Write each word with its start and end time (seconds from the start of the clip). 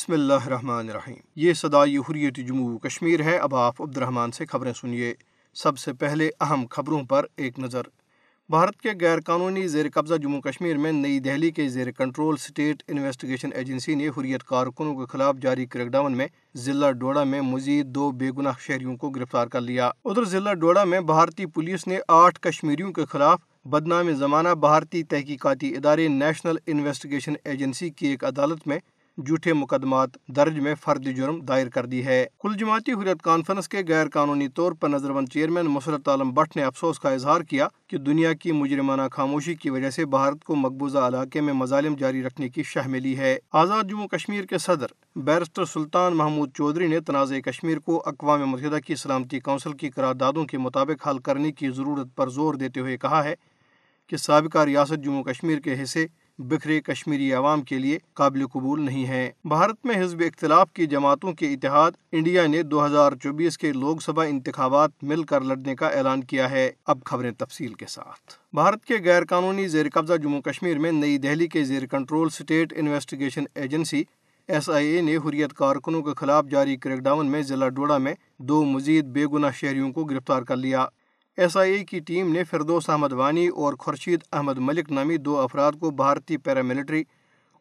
بسم 0.00 0.12
اللہ 0.12 0.44
الرحمن 0.44 0.88
الرحیم۔ 0.88 1.16
یہ 1.36 1.52
صدائی 1.52 1.98
حریت 1.98 2.36
جموں 2.36 2.78
کشمیر 2.78 3.22
ہے۔ 3.22 3.36
اب 3.36 3.54
آپ 3.54 3.82
عبد 3.82 3.96
الرحمن 3.96 4.32
سے 4.32 4.46
خبریں 4.46 4.72
سنیے۔ 4.72 5.14
سب 5.54 5.78
سے 5.78 5.92
پہلے 5.92 6.30
اہم 6.40 6.64
خبروں 6.70 7.02
پر 7.04 7.24
ایک 7.36 7.58
نظر۔ 7.58 7.82
بھارت 8.48 8.76
کے 8.76 8.88
غیر 9.00 9.20
قانونی 9.20 9.68
زیر 9.68 9.86
قبضہ 9.94 10.14
جموں 10.14 10.40
کشمیر 10.40 10.76
میں 10.76 10.92
نئی 10.92 11.18
دہلی 11.18 11.50
کے 11.50 11.68
زیر 11.68 11.90
کنٹرول 11.90 12.34
اسٹیٹ 12.34 12.82
انویسٹیگیشن 12.88 13.52
ایجنسی 13.52 13.94
نے 13.94 14.08
حریت 14.08 14.42
کارکنوں 14.42 14.94
کے 14.94 15.06
خلاف 15.06 15.36
جاری 15.42 15.66
کریک 15.66 15.88
ڈاؤن 15.88 16.16
میں 16.16 16.26
ضلع 16.54 16.90
ڈوڈا 16.90 17.24
میں 17.24 17.40
مزید 17.40 17.86
دو 17.86 18.10
بے 18.10 18.30
گناہ 18.38 18.52
شہریوں 18.60 18.96
کو 18.96 19.10
گرفتار 19.10 19.46
کر 19.46 19.60
لیا۔ 19.60 19.90
ادھر 20.04 20.24
ضلع 20.24 20.52
ڈوڈا 20.52 20.84
میں 20.84 21.00
بھارتی 21.00 21.46
پولیس 21.46 21.86
نے 21.86 21.98
آٹھ 22.08 22.40
کشمیریوں 22.40 22.92
کے 22.92 23.04
خلاف 23.04 23.40
بدنام 23.64 24.12
زمانہ 24.12 24.48
بھارتی 24.48 25.02
تحقیقاتی 25.02 25.76
ادارے 25.76 26.08
نیشنل 26.08 26.56
انویسٹیگیشن 26.66 27.32
ایجنسی 27.44 27.90
کی 27.90 28.06
ایک 28.06 28.24
عدالت 28.24 28.66
میں 28.66 28.78
جھوٹے 29.26 29.52
مقدمات 29.52 30.08
درج 30.28 30.58
میں 30.58 30.74
فرد 30.74 31.06
جرم 31.16 31.40
دائر 31.40 31.68
کر 31.68 31.86
دی 31.86 32.06
ہے۔ 32.06 32.26
کل 32.40 32.56
جماعتی 32.56 32.92
حریت 32.92 33.22
کانفرنس 33.22 33.68
کے 33.68 33.78
غیر 33.88 34.08
قانونی 34.08 34.48
طور 34.48 34.72
پر 34.72 34.88
نظر 34.88 35.12
بند 35.12 35.28
چیئرمین 35.28 35.66
مسرت 35.66 36.08
عالم 36.08 36.30
بٹ 36.30 36.56
نے 36.56 36.64
افسوس 36.64 37.00
کا 37.00 37.10
اظہار 37.10 37.40
کیا 37.40 37.68
کہ 37.86 37.98
دنیا 37.98 38.32
کی 38.32 38.52
مجرمانہ 38.52 39.02
خاموشی 39.12 39.54
کی 39.54 39.70
وجہ 39.70 39.90
سے 39.90 40.06
بھارت 40.06 40.44
کو 40.44 40.56
مقبوضہ 40.56 40.98
علاقے 40.98 41.40
میں 41.40 41.52
مظالم 41.52 41.94
جاری 41.94 42.22
رکھنے 42.22 42.48
کی 42.48 42.62
شہ 42.62 42.86
ملی 42.86 43.18
ہے۔ 43.18 43.38
آزاد 43.52 43.84
جموں 43.90 44.08
کشمیر 44.08 44.44
کے 44.44 44.58
صدر 44.58 44.86
بیرسٹر 45.16 45.64
سلطان 45.64 46.16
محمود 46.16 46.50
چودھری 46.54 46.86
نے 46.86 47.00
تنازع 47.00 47.40
کشمیر 47.40 47.78
کو 47.78 48.02
اقوام 48.06 48.46
متحدہ 48.46 48.78
کی 48.86 48.94
سلامتی 48.94 49.40
کونسل 49.40 49.72
کی 49.72 49.90
قراردادوں 49.90 50.44
کے 50.44 50.58
مطابق 50.58 51.08
حل 51.08 51.18
کرنے 51.18 51.52
کی 51.52 51.70
ضرورت 51.70 52.06
پر 52.16 52.28
زور 52.28 52.54
دیتے 52.54 52.80
ہوئے 52.80 52.98
کہا 52.98 53.24
ہے 53.24 53.34
کہ 54.06 54.16
سابقہ 54.16 54.58
ریاست 54.58 55.04
جموں 55.04 55.22
کشمیر 55.24 55.58
کے 55.58 55.82
حصے 55.82 56.06
بکھرے 56.40 56.80
کشمیری 56.80 57.32
عوام 57.32 57.62
کے 57.62 57.78
لیے 57.78 57.98
قابل 58.14 58.46
قبول 58.46 58.82
نہیں 58.82 59.06
ہے 59.06 59.30
بھارت 59.44 59.86
میں 59.86 60.04
حزب 60.04 60.20
اختلاف 60.20 60.72
کی 60.72 60.86
جماعتوں 60.86 61.32
کے 61.32 61.52
اتحاد 61.52 61.90
انڈیا 62.12 62.46
نے 62.46 62.62
دو 62.62 62.86
ہزار 62.86 63.12
چوبیس 63.22 63.58
کے 63.58 63.72
لوک 63.72 64.02
سبھا 64.02 64.22
انتخابات 64.22 64.90
مل 65.02 65.22
کر 65.22 65.40
لڑنے 65.40 65.74
کا 65.74 65.88
اعلان 65.88 66.24
کیا 66.24 66.50
ہے۔ 66.50 66.70
اب 66.86 66.98
خبریں 67.04 67.30
تفصیل 67.30 67.74
کے 67.74 67.86
ساتھ۔ 67.88 68.32
بھارت 68.52 68.84
کے 68.84 68.94
غیر 69.04 69.24
قانونی 69.24 69.68
زیر 69.68 69.86
قبضہ 69.92 70.14
جموں 70.14 70.42
کشمیر 70.42 70.78
میں 70.78 70.92
نئی 70.92 71.18
دہلی 71.18 71.46
کے 71.46 71.64
زیر 71.64 71.86
control 71.86 72.26
state 72.26 72.72
investigation 72.76 73.44
agency 73.54 74.02
S 74.48 74.70
I 74.70 74.86
A 74.86 75.00
نے 75.00 75.16
حریت 75.16 75.52
کارکنوں 75.52 76.02
کے 76.02 76.10
خلاف 76.16 76.44
جاری 76.50 76.76
کریک 76.76 76.98
ڈاؤن 76.98 77.26
میں 77.26 77.42
ضلع 77.42 77.68
ڈوڈا 77.68 77.98
میں 77.98 78.14
دو 78.38 78.64
مزید 78.64 79.04
بے 79.04 79.26
گناہ 79.26 79.50
شہریوں 79.54 79.92
کو 79.92 80.04
گرفتار 80.04 80.42
کر 80.42 80.56
لیا۔ 80.56 80.86
ایس 81.40 81.56
آئی 81.56 81.72
اے 81.72 81.84
کی 81.84 81.98
ٹیم 81.98 82.32
نے 82.32 82.44
فردوس 82.44 82.90
احمد 82.90 83.12
وانی 83.12 83.48
اور 83.48 83.74
خورشید 83.74 84.20
احمد 84.32 84.58
ملک 84.58 84.92
نامی 84.92 85.16
دو 85.16 85.38
افراد 85.40 85.72
کو 85.80 85.90
بھارتی 85.90 86.36
پیراملٹری 86.36 87.02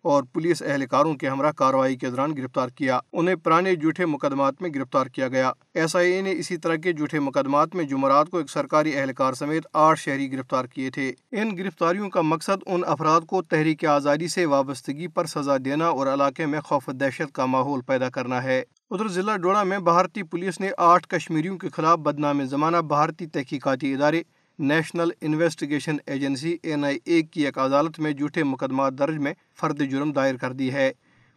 اور 0.01 0.23
پولیس 0.33 0.63
اہلکاروں 0.63 1.13
کے 1.13 1.27
ہمراہ 1.27 1.51
کارروائی 1.51 1.95
کے 1.95 2.09
دوران 2.09 2.37
گرفتار 2.37 2.69
کیا۔ 2.69 2.99
انہیں 3.13 3.35
پرانے 3.35 3.75
جھوٹے 3.75 4.05
مقدمات 4.05 4.61
میں 4.61 4.69
گرفتار 4.75 5.05
کیا 5.05 5.27
گیا۔ 5.27 5.51
ایس 5.73 5.95
آئی 5.95 6.11
اے 6.11 6.21
نے 6.21 6.31
اسی 6.31 6.57
طرح 6.57 6.75
کے 6.75 6.93
جھوٹے 6.93 7.19
مقدمات 7.19 7.75
میں 7.75 7.83
جمعرات 7.83 8.29
کو 8.29 8.37
ایک 8.37 8.49
سرکاری 8.49 8.97
اہلکار 8.97 9.33
سمیت 9.33 9.67
آٹھ 9.73 9.99
شہری 9.99 10.31
گرفتار 10.31 10.65
کیے 10.65 10.89
تھے۔ 10.89 11.13
ان 11.31 11.57
گرفتاریوں 11.57 12.09
کا 12.09 12.21
مقصد 12.21 12.63
ان 12.65 12.81
افراد 12.87 13.21
کو 13.21 13.41
تحریک 13.41 13.85
آزادی 13.85 14.27
سے 14.27 14.45
وابستگی 14.45 15.07
پر 15.07 15.25
سزا 15.25 15.57
دینا 15.65 15.87
اور 15.87 16.07
علاقے 16.07 16.45
میں 16.45 16.61
خوف 16.61 16.87
دہشت 16.87 17.33
کا 17.33 17.45
ماحول 17.45 17.81
پیدا 17.81 18.09
کرنا 18.09 18.43
ہے۔ 18.43 18.63
ادھر 18.91 19.07
ضلع 19.07 19.35
ڈوڑا 19.37 19.63
میں 19.63 19.77
بھارتی 19.79 20.21
پولیس 20.23 20.59
نے 20.59 20.69
آٹھ 20.77 21.07
کشمیریوں 21.07 21.57
کے 21.57 21.69
خلاف 21.69 21.97
بدنام 21.99 22.43
زمانہ 22.43 22.77
بھارتی 22.77 23.25
تحقیقاتی 23.25 23.93
ادارے 23.93 24.21
national 24.59 25.09
investigation 25.21 25.97
agency 26.05 26.55
N 26.63 26.85
I 26.85 26.97
A 27.03 27.21
کی 27.21 27.45
ایک 27.45 27.57
عدالت 27.57 27.99
میں 27.99 28.11
جھوٹے 28.11 28.43
مقدمات 28.43 28.93
درج 28.99 29.17
میں 29.17 29.33
فرد 29.59 29.81
جرم 29.91 30.11
دائر 30.11 30.37
کر 30.37 30.53
دی 30.53 30.71
ہے۔ 30.73 30.91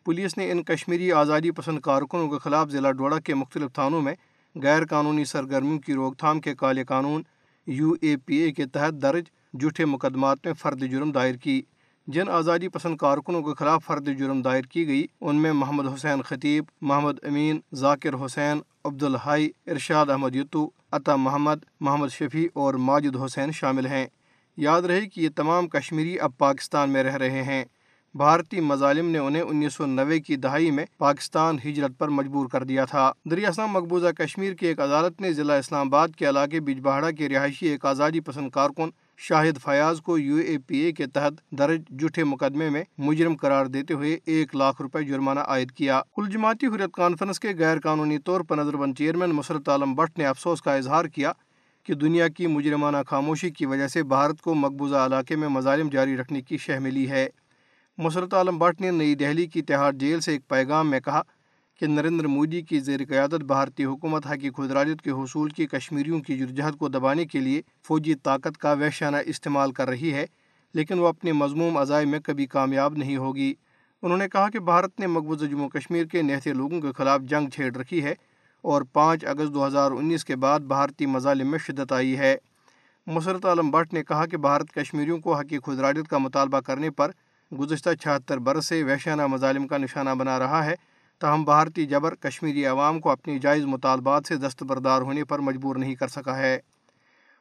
پولیس 0.07 0.37
نے 0.37 0.51
ان 0.51 0.63
کشمیری 0.63 1.13
آزادی 1.13 1.51
پسند 1.51 1.81
کارکنوں 1.81 2.29
کے 2.29 2.39
خلاف 2.39 2.71
ضلع 2.71 2.91
ڈوڑا 2.91 3.19
کے 3.19 3.35
مختلف 3.35 3.73
تھانوں 3.73 4.01
میں 4.03 4.15
غیر 4.55 4.85
قانونی 4.85 5.25
سرگرمیوں 5.25 5.79
کی 5.79 5.95
روک 5.95 6.19
تھام 6.19 6.41
کے 6.41 6.55
کالے 6.55 6.85
قانون 6.85 7.23
یو 7.67 7.95
اے 8.01 8.17
پی 8.17 8.37
اے 8.37 8.51
کے 8.53 8.67
تحت 8.67 9.03
درج 9.03 9.25
جھوٹے 9.61 9.85
مقدمات 9.85 10.39
میں 10.45 10.55
فرد 10.55 10.83
جرم 10.91 11.13
دائر 11.13 11.35
کی۔ 11.35 11.63
جن 12.07 12.29
آزادی 12.29 12.69
پسند 12.69 12.97
کارکنوں 12.97 13.43
کے 13.43 13.51
خلاف 13.59 13.85
فرد 13.85 14.19
جرم 14.19 14.43
دائر 14.43 14.63
کی 14.63 14.87
گئی، 14.87 15.07
ان 15.21 15.37
میں 15.37 15.53
محمد 15.53 15.95
حسین 15.95 16.23
خطیب، 16.23 16.65
محمد 16.81 17.13
امین، 17.23 17.61
ذاکر 17.75 18.25
حسین 18.25 18.61
عبد 18.85 19.03
الحائی 19.03 19.51
ارشاد 19.67 20.11
احمد 20.11 20.37
یتو، 20.37 20.71
عطا 20.93 21.17
محمد 21.17 21.65
محمد 21.81 22.09
شفیع 22.09 22.49
اور 22.55 22.75
ماجد 22.75 23.17
حسین 23.17 23.53
شامل 23.53 23.87
ہیں۔ 23.87 24.07
یاد 24.57 24.83
رہے 24.83 25.07
کہ 25.07 25.21
یہ 25.21 25.29
تمام 25.37 25.69
کشمیری 25.69 26.21
اب 26.21 26.31
پاکستان 26.39 26.91
میں 26.91 27.03
رہ 27.03 27.15
رہے 27.15 27.43
ہیں۔ 27.43 27.65
بھارتی 28.15 28.61
مظالم 28.61 29.07
نے 29.07 29.19
انہیں 29.19 29.43
انیس 29.43 29.75
سو 29.75 29.87
نوے 29.87 30.21
کی 30.21 30.37
دہائی 30.37 30.71
میں 30.71 30.85
پاکستان 30.99 31.57
ہجرت 31.65 31.91
پر 31.99 32.09
مجبور 32.09 32.47
کر 32.47 32.65
دیا 32.65 32.85
تھا۔ 32.85 33.13
دریاسام 33.31 33.71
مقبوضہ 33.71 34.09
کشمیر 34.19 34.55
کی 34.55 34.67
ایک 34.67 34.81
عدالت 34.81 35.21
نے 35.21 35.33
ضلع 35.33 35.55
اسلام 35.55 35.87
آباد 35.87 36.09
کے 36.09 36.29
علاقے 36.29 36.61
بجبہاڑا 36.61 37.11
کے 37.11 37.29
رہائشی 37.29 37.67
ایک 37.67 37.85
آزادی 37.85 38.21
پسند 38.21 38.51
کارکن 38.51 38.91
شاہد 39.19 39.59
فیاض 39.59 40.01
کو 40.01 40.19
یو 40.19 40.37
اے 40.37 40.59
پی 40.59 40.79
اے 40.79 40.93
کے 40.93 41.07
تحت 41.07 41.33
درج 41.51 41.83
جھوٹے 41.99 42.25
مقدمے 42.25 42.71
میں 42.71 42.83
مجرم 42.99 43.37
قرار 43.37 43.67
دیتے 43.67 43.95
ہوئے 43.95 44.19
ایک 44.27 44.57
لاکھ 44.57 44.83
روپے 44.83 45.03
جرمانہ 45.03 45.41
عائد 45.41 45.71
کیا۔ 45.73 46.01
کل 46.17 46.31
جماعتی 46.31 46.67
حریت 46.67 46.93
کانفرنس 46.93 47.41
کے 47.41 47.49
غیر 47.59 47.81
قانونی 47.81 48.19
طور 48.19 48.41
پر 48.41 48.57
نظر 48.57 48.77
بند 48.77 48.95
چیئرمین 48.99 49.31
مسرت 49.31 49.69
عالم 49.69 49.95
بٹ 49.95 50.19
نے 50.19 50.27
افسوس 50.27 50.63
کا 50.63 50.75
اظہار 50.75 51.05
کیا 51.05 51.33
کہ 51.87 51.95
دنیا 51.95 52.29
کی 52.29 52.47
مجرمانہ 52.47 52.97
خاموشی 53.07 53.51
کی 53.51 53.67
وجہ 53.67 53.89
سے 53.89 54.03
بھارت 54.03 54.41
کو 54.41 54.55
مقبوضہ 54.55 54.97
علاقے 54.97 55.37
میں 55.37 55.49
مظالم 55.49 55.89
جاری 55.89 56.17
رکھنے 56.17 56.41
کی 56.41 56.57
شہ 56.57 56.79
ملی 56.81 57.11
ہے۔ 57.11 57.29
مسرت 57.99 58.35
عالم 58.35 58.59
بٹ 58.59 58.81
نے 58.81 58.91
نئی 58.91 59.15
دہلی 59.15 59.47
کی 59.47 59.63
تہاڑ 59.63 59.93
جیل 59.93 60.21
سے 60.21 60.33
ایک 60.33 60.49
پیغام 60.49 60.91
میں 60.91 61.01
کہا 61.01 61.23
کہ 61.83 61.87
نریندر 61.87 62.27
مودی 62.27 62.63
کی 62.63 62.81
زیر 62.81 63.01
قیادت 63.09 63.45
بھارتی 63.45 63.85
حکومت 63.85 64.27
حقی 64.27 64.51
خدراجت 64.51 65.03
کے 65.03 65.11
حصول 65.11 65.49
کی 65.49 65.67
کشمیریوں 65.67 66.21
کی 66.21 66.39
جرجہت 66.39 66.79
کو 66.79 66.89
دبانے 66.89 67.25
کے 67.25 67.41
لیے 67.41 67.63
فوجی 67.83 68.15
طاقت 68.15 68.59
کا 68.59 68.73
وحشانہ 68.73 69.17
استعمال 69.27 69.73
کر 69.73 69.89
رہی 69.89 70.13
ہے، 70.15 70.27
لیکن 70.75 70.99
وہ 70.99 71.07
اپنے 71.07 71.33
مضموم 71.33 71.77
عزائم 71.77 72.11
میں 72.11 72.21
کبھی 72.21 72.47
کامیاب 72.47 72.97
نہیں 72.97 73.17
ہوگی۔ 73.17 73.55
انہوں 74.03 74.19
نے 74.19 74.29
کہا 74.29 74.49
کہ 74.49 74.59
بھارت 74.59 75.01
نے 75.01 75.07
مقبوضہ 75.07 75.45
جموں 75.45 75.69
کشمیر 75.69 76.05
کے 76.05 76.23
نہتے 76.23 76.53
لوگوں 76.53 76.81
کے 76.81 76.93
خلاف 76.93 77.21
جنگ 77.23 77.49
چھیڑ 77.49 77.77
رکھی 77.77 78.05
ہے 78.05 78.15
اور 78.63 78.83
پانچ 78.83 79.25
اگست 79.25 79.55
دو 79.55 79.67
ہزار 79.67 79.91
انیس 79.91 80.25
کے 80.25 80.37
بعد 80.37 80.61
بھارتی 80.61 81.07
مظالم 81.07 81.51
میں 81.51 81.59
شدت 81.59 81.93
آئی 81.93 82.17
ہے۔ 82.19 82.37
مسرت 83.07 83.45
عالم 83.45 83.71
بٹ 83.71 83.95
نے 83.95 84.05
کہا 84.05 84.27
کہ 84.27 84.37
بھارت 84.37 84.73
کشمیریوں 84.73 85.19
کو 85.19 85.35
حقی 85.35 85.59
خدراجت 85.59 86.09
کا 86.09 86.19
مطالبہ 86.19 86.61
کرنے 86.61 86.91
پر 86.91 87.11
گزشتہ 87.53 87.95
چھہتر 88.01 88.39
برس 88.39 88.67
سے 88.67 88.83
وحشانہ 88.85 89.27
مظالم 89.27 89.67
کا 89.67 89.79
نشانہ 89.79 90.11
بنا 90.11 90.39
رہا 90.39 90.65
ہے۔ 90.65 90.75
تاہم 91.23 91.45
بھارتی 91.45 91.87
جبر 91.87 92.15
کشمیری 92.15 92.67
عوام 92.67 93.01
کو 93.01 93.11
اپنی 93.11 93.39
جائز 93.39 93.65
مطالبات 93.65 94.27
سے 94.27 94.37
دستبردار 94.37 95.03
ہونے 95.03 95.25
پر 95.25 95.39
مجبور 95.39 95.77
نہیں 95.77 95.95
کر 95.95 96.09
سکا 96.09 96.39
ہے۔ 96.39 96.59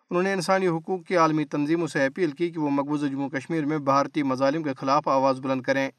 انہوں 0.10 0.24
نے 0.24 0.34
انسانی 0.34 0.68
حقوق 0.68 1.06
کی 1.08 1.18
عالمی 1.18 1.46
تنظیموں 1.46 1.88
سے 1.88 2.06
اپیل 2.06 2.32
کی 2.32 2.50
کہ 2.50 2.60
وہ 2.60 2.70
مقبوضہ 2.70 3.06
جموں 3.06 3.30
کشمیر 3.30 3.66
میں 3.66 3.78
بھارتی 3.78 4.24
مظالم 4.24 4.64
کے 4.64 4.74
خلاف 4.78 5.08
آواز 5.08 5.40
بلند 5.40 5.62
کریں۔ 5.62 5.90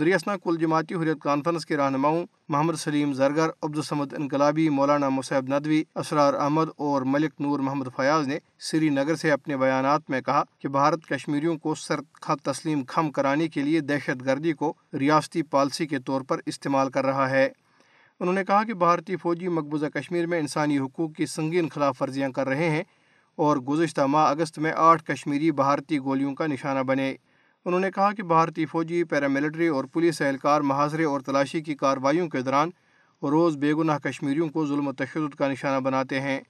دریاسنا 0.00 0.36
کل 0.36 0.56
جماعتی 0.60 0.94
حریت 0.94 1.18
کانفرنس 1.20 1.66
کے 1.66 1.76
رہنماؤں 1.76 2.26
محمد 2.48 2.74
سلیم 2.74 3.12
زرگر 3.12 3.48
عبدالسمد 3.62 4.14
انقلابی، 4.14 4.68
مولانا 4.68 5.08
مصعب 5.08 5.44
ندوی، 5.48 5.82
اسرار 5.94 6.34
احمد 6.34 6.64
اور 6.76 7.02
ملک 7.02 7.40
نور 7.40 7.58
محمد 7.58 7.84
فیاض 7.96 8.28
نے 8.28 8.38
سری 8.58 8.88
نگر 8.88 9.14
سے 9.14 9.30
اپنے 9.30 9.56
بیانات 9.56 10.10
میں 10.10 10.20
کہا 10.20 10.42
کہ 10.58 10.68
بھارت 10.68 11.06
کشمیریوں 11.06 11.56
کو 11.56 11.74
سرد 11.74 12.04
خط 12.20 12.42
تسلیم 12.42 12.84
کھم 12.84 13.10
کرانے 13.10 13.48
کے 13.48 13.62
لیے 13.62 13.80
دہشت 13.80 14.24
گردی 14.24 14.52
کو 14.52 14.74
ریاستی 14.98 15.42
پالسی 15.42 15.86
کے 15.86 15.98
طور 15.98 16.20
پر 16.20 16.40
استعمال 16.46 16.90
کر 16.90 17.06
رہا 17.06 17.30
ہے۔ 17.30 17.48
انہوں 18.20 18.34
نے 18.34 18.44
کہا 18.44 18.64
کہ 18.64 18.74
بھارتی 18.74 19.16
فوجی 19.16 19.48
مقبوضہ 19.48 19.86
کشمیر 19.86 20.26
میں 20.26 20.38
انسانی 20.38 20.78
حقوق 20.78 21.14
کی 21.14 21.26
سنگین 21.26 21.68
خلاف 21.68 22.02
ورزیاں 22.02 22.28
کر 22.28 22.48
رہے 22.48 22.70
ہیں 22.70 22.82
اور 23.36 23.56
گزشتہ 23.56 24.00
ماہ 24.00 24.30
اگست 24.30 24.58
میں 24.58 24.72
آٹھ 24.76 25.04
کشمیری 25.04 25.50
بھارتی 25.52 25.98
گولیوں 25.98 26.34
کا 26.34 26.46
نشانہ 26.46 26.82
بنے۔ 26.82 27.14
انہوں 27.64 27.80
نے 27.80 27.90
کہا 27.90 28.12
کہ 28.12 28.22
بھارتی 28.22 28.66
فوجی، 28.66 29.04
پیراملٹری 29.04 29.66
اور 29.66 29.84
پولیس 29.84 30.22
اہلکار 30.22 30.60
محاصرے 30.60 31.04
اور 31.04 31.20
تلاشی 31.20 31.60
کی 31.60 31.74
کارروائیوں 31.74 32.28
کے 32.28 32.42
دوران 32.42 32.70
روز 33.22 33.56
بے 33.56 33.74
گناہ 33.74 33.98
کشمیریوں 33.98 34.48
کو 34.48 34.66
ظلم 34.66 34.88
و 34.88 34.92
تشدد 34.92 35.34
کا 35.34 35.48
نشانہ 35.48 35.80
بناتے 35.80 36.20
ہیں۔ 36.20 36.40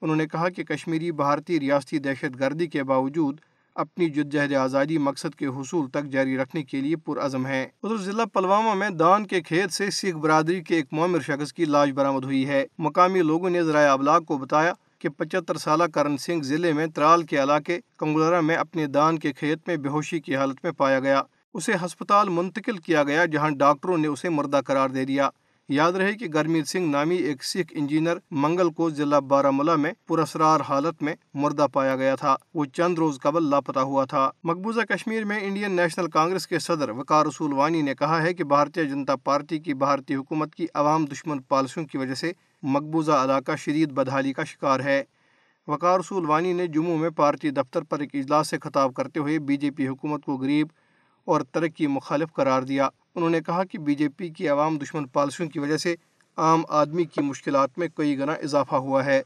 انہوں 0.00 0.16
نے 0.16 0.26
کہا 0.26 0.48
کہ 0.48 0.64
کشمیری، 0.64 1.12
بھارتی 1.12 1.60
ریاستی 1.60 1.98
دہشت 1.98 2.40
گردی 2.40 2.66
کے 2.66 2.82
باوجود 2.82 3.40
اپنی 3.74 4.08
جدجہد 4.10 4.52
آزادی 4.52 4.98
مقصد 4.98 5.34
کے 5.34 5.46
حصول 5.46 5.88
تک 5.88 6.04
جاری 6.04 6.36
رکھنے 6.36 6.62
کے 6.62 6.80
لیے 6.80 6.96
پرعزم 6.96 7.46
ہیں۔ 7.46 7.66
ادھر 7.82 7.96
ضلع 7.96 8.24
پلوامہ 8.24 8.74
میں 8.74 8.90
دان 8.90 9.26
کے 9.26 9.40
کھیت 9.40 9.72
سے 9.72 9.90
سکھ 9.90 10.16
برادری 10.16 10.60
کے 10.60 10.74
ایک 10.74 10.86
معمر 10.92 11.20
شخص 11.20 11.52
کی 11.52 11.64
لاش 11.64 11.90
برآمد 11.90 12.24
ہوئی 12.24 12.48
ہے۔ 12.48 12.64
مقامی 12.78 13.22
لوگوں 13.22 13.50
نے 13.50 13.62
ذرائع 13.62 13.92
ابلاغ 13.92 14.22
کو 14.22 14.38
بتایا 14.38 14.72
کہ 15.00 15.08
پچہتر 15.08 15.58
سالہ 15.58 15.84
کرن 15.84 16.16
سنگھ 16.16 16.44
ضلع 16.44 16.72
میں 16.72 16.86
ترال 16.86 17.22
کے 17.22 17.42
علاقے 17.42 17.80
کنگلرا 17.98 18.40
میں 18.40 18.56
اپنے 18.56 18.86
دان 18.86 19.18
کے 19.18 19.32
کھیت 19.32 19.58
میں 19.66 19.76
بے 19.76 19.88
ہوشی 19.88 20.20
کی 20.20 20.36
حالت 20.36 20.56
میں 20.62 20.72
پایا 20.72 21.00
گیا۔ 21.00 21.22
اسے 21.54 21.72
ہسپتال 21.84 22.28
منتقل 22.28 22.78
کیا 22.78 23.02
گیا 23.02 23.24
جہاں 23.24 23.50
ڈاکٹروں 23.50 23.98
نے 23.98 24.08
اسے 24.08 24.28
مردہ 24.28 24.60
قرار 24.66 24.88
دے 24.88 25.04
دیا۔ 25.04 25.30
یاد 25.68 25.92
رہے 25.92 26.12
کہ 26.12 26.26
گرمیت 26.34 26.68
سنگھ 26.68 26.88
نامی 26.88 27.14
ایک 27.14 27.44
سکھ 27.44 27.72
انجینئر 27.76 28.16
منگل 28.30 28.70
کو 28.70 28.90
ضلع 28.90 29.18
بارہ 29.18 29.50
ملا 29.50 29.76
میں 29.76 29.92
پراسرار 30.08 30.60
حالت 30.68 31.02
میں 31.02 31.14
مردہ 31.34 31.66
پایا 31.72 31.96
گیا 31.96 32.14
تھا۔ 32.14 32.36
وہ 32.54 32.64
چند 32.64 32.98
روز 32.98 33.20
قبل 33.20 33.50
لاپتہ 33.50 33.78
ہوا 33.78 34.04
تھا۔ 34.04 34.30
مقبوضہ 34.44 34.80
کشمیر 34.80 35.24
میں 35.24 35.38
انڈین 35.42 35.72
نیشنل 35.72 36.06
کانگریس 36.10 36.46
کے 36.46 36.58
صدر 36.58 36.90
وقار 36.90 37.26
رسول 37.26 37.52
وانی 37.52 37.82
نے 37.82 37.94
کہا 37.94 38.22
ہے 38.22 38.34
کہ 38.34 38.44
بھارتیہ 38.44 38.82
جنتا 38.82 39.16
پارٹی 39.16 39.58
کی 39.58 39.74
بھارتی 39.74 40.14
حکومت 40.14 40.54
کی 40.54 40.66
عوام 40.74 41.04
دشمن 41.06 41.38
پالیسیوں 41.38 41.86
کی 41.86 41.98
وجہ 41.98 42.14
سے 42.14 42.32
مقبوضہ 42.62 43.12
علاقہ 43.12 43.56
شدید 43.56 43.92
بدحالی 43.92 44.32
کا 44.32 44.44
شکار 44.44 44.80
ہے۔ 44.80 45.02
وقار 45.68 45.98
رسول 45.98 46.26
وانی 46.26 46.52
نے 46.52 46.66
جموں 46.66 46.98
میں 46.98 47.10
پارٹی 47.10 47.50
دفتر 47.50 47.82
پر 47.82 48.00
ایک 48.00 48.10
اجلاس 48.14 48.48
سے 48.48 48.56
خطاب 48.62 48.94
کرتے 48.94 49.20
ہوئے 49.20 49.38
بی 49.38 49.56
جے 49.56 49.70
پی 49.70 49.88
حکومت 49.88 50.24
کو 50.24 50.36
غریب 50.36 50.66
اور 51.24 51.40
ترقی 51.40 51.86
مخالف 51.86 52.32
قرار 52.32 52.62
دیا۔ 52.62 52.88
انہوں 53.14 53.30
نے 53.30 53.40
کہا 53.40 53.64
کہ 53.64 53.78
بی 53.78 53.94
جے 53.94 54.08
پی 54.08 54.28
کی 54.28 54.48
عوام 54.48 54.78
دشمن 54.78 55.06
پالیسیوں 55.06 55.48
کی 55.48 55.58
وجہ 55.58 55.76
سے 55.76 55.94
عام 56.36 56.62
آدمی 56.68 57.04
کی 57.04 57.20
مشکلات 57.20 57.70
میں 57.76 57.88
کئی 57.94 58.18
گنا 58.18 58.32
اضافہ 58.32 58.74
ہوا 58.74 59.04
ہے۔ 59.04 59.22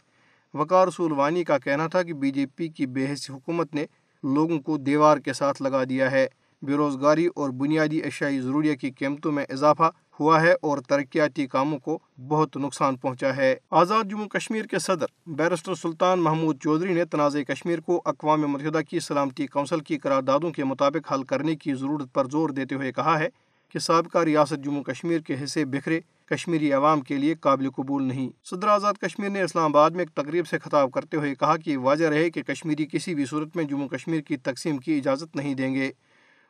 وقار 0.55 0.87
رسول 0.87 1.13
وانی 1.13 1.45
کا 1.45 1.59
کہنا 1.59 1.87
تھا 1.87 2.03
کہ 2.03 2.13
بی 2.13 2.31
جے 2.31 2.47
پی 2.57 2.69
کی 2.69 2.87
بے 2.87 3.13
حص 3.13 3.31
حکومت 3.31 3.75
نے 3.75 3.87
لوگوں 4.23 4.59
کو 4.61 4.77
دیوار 4.79 5.19
کے 5.19 5.33
ساتھ 5.33 5.63
لگا 5.63 5.85
دیا 5.85 6.11
ہے۔ 6.11 6.27
بے 6.63 6.73
روزگاری 6.73 7.27
اور 7.27 7.51
بنیادی 7.51 8.03
اشیائی 8.03 8.41
ضروریہ 8.41 8.75
کی 8.75 8.91
قیمتوں 8.91 9.33
میں 9.33 9.45
اضافہ 9.49 9.91
ہوا 10.21 10.41
ہے 10.43 10.53
اور 10.53 10.79
ترقیاتی 10.79 11.47
کاموں 11.47 11.79
کو 11.79 11.99
بہت 12.29 12.57
نقصان 12.57 12.97
پہنچا 12.97 13.37
ہے۔ 13.37 13.57
آزاد 13.71 14.05
جموں 14.05 14.29
کشمیر 14.29 14.65
کے 14.65 14.79
صدر، 14.79 15.07
بیرسٹر 15.27 15.75
سلطان 15.75 16.21
محمود 16.21 16.59
چودھری 16.61 16.95
نے 16.95 17.05
تنازع 17.05 17.43
کشمیر 17.43 17.81
کو 17.81 18.03
اقوام 18.05 18.41
متحدہ 18.41 18.81
کی 18.89 19.01
سلامتی 19.01 19.47
کونسل 19.47 19.81
کی 19.81 19.99
قراردادوں 19.99 20.51
کے 20.51 20.65
مطابق 20.65 21.13
حل 21.13 21.23
کرنے 21.23 21.57
کی 21.57 21.75
ضرورت 21.75 22.15
پر 22.15 22.29
زور 22.29 22.49
دیتے 22.49 22.75
ہوئے 22.75 22.93
کہا 22.93 23.19
ہے 23.19 23.29
کہ 23.69 23.79
سابقہ 23.79 24.19
ریاست 24.19 24.65
جموں 24.65 24.83
کشمیر 24.83 25.19
کے 25.19 25.37
حصے 25.45 25.65
بکھرے، 25.65 26.01
کشمیری 26.27 26.73
عوام 26.73 27.01
کے 27.01 27.17
لیے 27.17 27.35
قابل 27.35 27.71
قبول 27.71 28.03
نہیں۔ 28.03 28.31
صدر 28.45 28.69
آزاد 28.69 28.95
کشمیر 28.95 29.29
نے 29.29 29.43
اسلام 29.43 29.65
آباد 29.65 29.91
میں 29.91 30.01
ایک 30.01 30.11
تقریب 30.11 30.47
سے 30.47 30.59
خطاب 30.59 30.91
کرتے 30.91 31.17
ہوئے 31.17 31.35
کہا 31.35 31.57
کہ 31.57 31.77
واضح 31.77 32.05
رہے 32.05 32.31
کہ 32.31 32.43
کشمیری 32.43 32.87
کسی 32.93 33.15
بھی 33.15 33.27
صورت 33.27 33.57
میں 33.57 33.65
جموں 33.65 33.89
کشمیر 33.89 34.21
کی 34.21 34.37
تقسیم 34.37 34.79
کی 34.79 34.99
اجازت 34.99 35.37
نہیں 35.37 35.55
دیں 35.55 35.75
گے۔ 35.75 35.91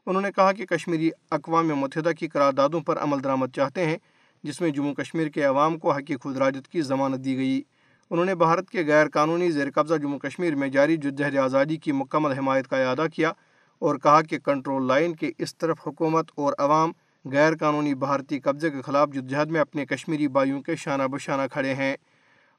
انہوں 0.06 0.22
نے 0.22 0.32
کہا 0.32 0.52
کہ 0.52 0.66
کشمیری 0.66 1.10
اقوام 1.30 1.68
متحدہ 1.68 2.10
کی 2.18 2.28
قراردادوں 2.28 2.80
پر 2.80 2.98
عمل 2.98 3.24
درآمد 3.24 3.46
چاہتے 3.56 3.86
ہیں، 3.86 3.96
جس 4.42 4.60
میں 4.60 4.70
جموں 4.70 4.94
کشمیر 4.94 5.28
کے 5.28 5.44
عوام 5.44 5.78
کو 5.78 5.92
حقیق 5.92 6.22
خود 6.22 6.36
راجت 6.36 6.68
کی 6.68 6.82
ضمانت 6.82 7.24
دی 7.24 7.36
گئی۔ 7.36 7.62
انہوں 8.10 8.24
نے 8.24 8.34
بھارت 8.34 8.70
کے 8.70 8.84
غیر 8.86 9.08
قانونی 9.08 9.50
زیر 9.50 9.70
قبضہ 9.70 9.94
جموں 9.94 10.18
کشمیر 10.18 10.54
میں 10.54 10.68
جاری 10.68 10.96
جدہد 10.96 11.36
آزادی 11.36 11.76
کی 11.76 11.92
مکمل 11.92 12.32
حمایت 12.32 12.68
کا 12.68 12.76
اعادہ 12.76 13.06
کیا 13.14 13.32
اور 13.78 13.96
کہا 13.96 14.22
کہ 14.22 14.38
کنٹرول 14.38 14.86
لائن 14.86 15.16
کے 15.16 15.32
اس 15.38 15.56
طرف 15.56 15.78
حکومت 15.86 16.30
اور 16.34 16.52
عوام 16.58 16.92
غیر 17.24 17.56
قانونی 17.56 17.94
بھارتی 17.94 18.38
قبضے 18.38 18.70
کے 18.70 18.82
خلاف 18.82 19.08
جدجہد 19.08 19.50
میں 19.50 19.60
اپنے 19.60 19.86
کشمیری 19.86 20.28
بائیوں 20.28 20.62
کے 20.62 20.76
شانہ 20.76 21.02
بشانہ 21.02 21.42
کھڑے 21.52 21.74
ہیں۔ 21.74 21.96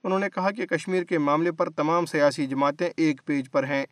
انہوں 0.03 0.19
نے 0.19 0.27
کہا 0.35 0.51
کہ 0.51 0.65
کشمیر 0.65 1.03
کے 1.03 1.17
معاملے 1.17 1.51
پر 1.51 1.69
تمام 1.69 2.05
سیاسی 2.05 2.47
جماعتیں 2.47 2.89
ایک 2.97 3.21
پیج 3.25 3.51
پر 3.51 3.63
ہیں۔ 3.63 3.85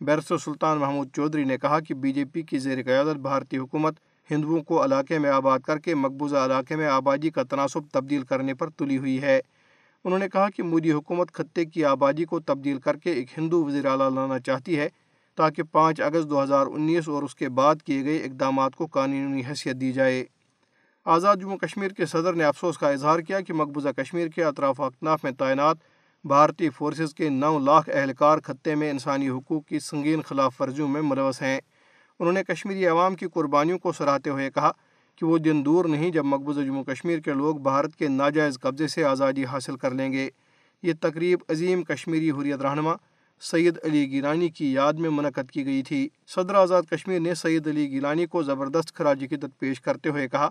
بیرسر 0.00 0.38
سلطان 0.38 0.78
محمود 0.78 1.08
چودھری 1.16 1.44
نے 1.44 1.58
کہا 1.58 1.80
کہ 1.80 1.94
بی 1.94 2.12
جے 2.12 2.24
پی 2.24 2.42
کی 2.42 2.58
زیر 2.58 2.82
قیادت 2.82 3.16
بھارتی 3.16 3.58
حکومت 3.58 3.94
ہندوؤں 4.30 4.62
کو 4.62 4.84
علاقے 4.84 5.18
میں 5.18 5.30
آباد 5.30 5.58
کر 5.58 5.78
کے 5.78 5.94
مقبوضہ 5.94 6.36
علاقے 6.36 6.76
میں 6.76 6.86
آبادی 6.86 7.30
کا 7.30 7.42
تناسب 7.42 7.80
تبدیل 7.92 8.22
کرنے 8.22 8.54
پر 8.54 8.70
تلی 8.70 8.98
ہوئی 8.98 9.22
ہے۔ 9.22 9.40
انہوں 10.04 10.18
نے 10.18 10.28
کہا 10.28 10.50
کہ 10.50 10.62
مودی 10.62 10.92
حکومت 10.92 11.32
خطے 11.32 11.64
کی 11.64 11.84
آبادی 11.84 12.24
کو 12.24 12.40
تبدیل 12.40 12.78
کر 12.78 12.96
کے 12.96 13.12
ایک 13.12 13.38
ہندو 13.38 13.64
وزیر 13.64 13.86
اعلیٰ 13.86 14.10
لانا 14.10 14.38
چاہتی 14.38 14.78
ہے 14.78 14.88
تاکہ 15.36 15.62
پانچ 15.62 16.00
اگست 16.00 16.30
دو 16.30 16.42
ہزار 16.42 16.66
انیس 16.66 17.08
اور 17.08 17.22
اس 17.22 17.34
کے 17.34 17.48
بعد 17.48 17.74
کیے 17.84 18.04
گئے 18.04 18.16
اقدامات 18.16 18.76
کو 18.76 18.86
قانونی 18.86 19.42
حیثیت 19.48 19.76
دی 19.76 19.92
جائے۔ 19.92 20.24
آزاد 21.04 21.36
جموں 21.36 21.58
کشمیر 21.58 21.88
کے 21.88 22.06
صدر 22.06 22.32
نے 22.32 22.44
افسوس 22.44 22.78
کا 22.78 22.88
اظہار 22.88 23.18
کیا 23.18 23.40
کہ 23.40 23.52
مقبوضہ 23.52 23.88
کشمیر 23.88 24.28
کے 24.28 24.44
اطراف 24.44 24.80
اکناف 24.80 25.24
میں 25.24 25.32
تعینات 25.32 25.76
بھارتی 26.26 26.70
فورسز 26.70 27.14
کے 27.14 27.28
نو 27.28 27.58
لاکھ 27.58 27.90
اہلکار 27.92 28.38
خطے 28.38 28.74
میں 28.74 28.90
انسانی 28.90 29.28
حقوق 29.28 29.66
کی 29.66 29.78
سنگین 29.78 30.22
خلاف 30.22 30.60
ورزیوں 30.60 30.88
میں 30.88 31.02
ملوث 31.02 31.42
ہیں۔ 31.42 31.60
انہوں 32.18 32.32
نے 32.32 32.44
کشمیری 32.44 32.86
عوام 32.86 33.14
کی 33.14 33.26
قربانیوں 33.34 33.78
کو 33.78 33.92
سراہتے 33.92 34.30
ہوئے 34.30 34.50
کہا 34.50 34.70
کہ 35.16 35.26
وہ 35.26 35.38
دن 35.38 35.64
دور 35.64 35.84
نہیں 35.84 36.10
جب 36.10 36.24
مقبوضہ 36.24 36.60
جموں 36.60 36.84
کشمیر 36.84 37.18
کے 37.18 37.32
لوگ 37.32 37.56
بھارت 37.56 37.96
کے 37.96 38.08
ناجائز 38.08 38.58
قبضے 38.60 38.88
سے 38.88 39.04
آزادی 39.04 39.44
حاصل 39.44 39.76
کر 39.76 39.90
لیں 39.90 40.12
گے۔ 40.12 40.28
یہ 40.82 40.92
تقریب 41.00 41.38
عظیم 41.48 41.82
کشمیری 41.82 42.30
حریت 42.30 42.60
رہنما 42.60 42.92
سید 43.40 43.78
علی 43.84 44.10
گیلانی 44.10 44.48
کی 44.48 44.72
یاد 44.72 44.92
میں 44.92 45.10
منعقد 45.10 45.50
کی 45.50 45.64
گئی 45.64 45.82
تھی۔ 45.82 46.08
صدر 46.26 46.54
آزاد 46.54 46.82
کشمیر 46.90 47.20
نے 47.20 47.34
سید 47.34 47.66
علی 47.66 47.90
گیلانی 47.90 48.26
کو 48.26 48.42
زبردست 48.42 48.94
خراج 48.94 49.24
قدت 49.30 49.58
پیش 49.58 49.80
کرتے 49.80 50.08
ہوئے 50.08 50.28
کہا 50.28 50.48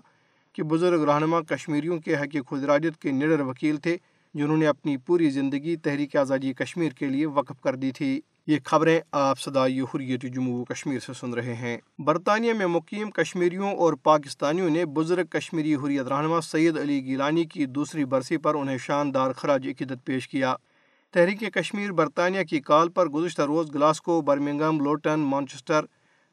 کہ 0.52 0.62
بزرگ 0.62 1.04
رہنما 1.04 1.40
کشمیریوں 1.40 1.98
کے 1.98 2.16
حق 2.16 2.36
خود 2.46 2.64
راجت 2.64 3.02
کے 3.02 3.10
نڈر 3.10 3.40
وکیل 3.40 3.76
تھے۔ 3.76 3.96
جنہوں 4.36 4.56
نے 4.56 4.66
اپنی 4.66 4.96
پوری 4.96 5.30
زندگی 5.30 5.76
تحریک 5.76 6.16
آزادی 6.16 6.52
کشمیر 6.52 6.92
کے 6.92 7.06
لیے 7.06 7.26
وقف 7.26 7.60
کر 7.60 7.74
دی 7.74 7.90
تھی۔ 7.90 8.20
یہ 8.46 8.58
خبریں 8.64 9.00
آپ 9.12 9.40
صدائی 9.40 9.80
حریت 9.80 10.22
جموں 10.22 10.64
کشمیر 10.64 10.98
سے 10.98 11.12
سن 11.12 11.34
رہے 11.34 11.54
ہیں۔ 11.54 11.78
برطانیہ 11.98 12.52
میں 12.52 12.66
مقیم 12.66 13.10
کشمیریوں 13.10 13.72
اور 13.72 13.92
پاکستانیوں 13.92 14.70
نے 14.70 14.84
بزرگ 14.84 15.24
کشمیری 15.24 15.74
حریت 15.74 16.06
رہنما 16.06 16.40
سید 16.40 16.78
علی 16.78 17.04
گیلانی 17.04 17.44
کی 17.44 17.66
دوسری 17.66 18.04
برسی 18.04 18.36
پر 18.36 18.54
انہیں 18.54 18.78
شاندار 18.78 19.32
خراج 19.32 19.66
عقیدت 19.66 20.04
پیش 20.04 20.28
کیا۔ 20.28 20.56
تحریک 21.12 21.54
کشمیر 21.54 21.92
برطانیہ 21.92 22.42
کی 22.42 22.60
کال 22.60 22.88
پر 22.88 23.08
گزشتہ 23.08 23.42
روز 23.42 23.74
Glasgow 23.74 24.20
Birmingham 24.20 24.80
Luton, 24.80 25.20
Manchester, 25.20 25.84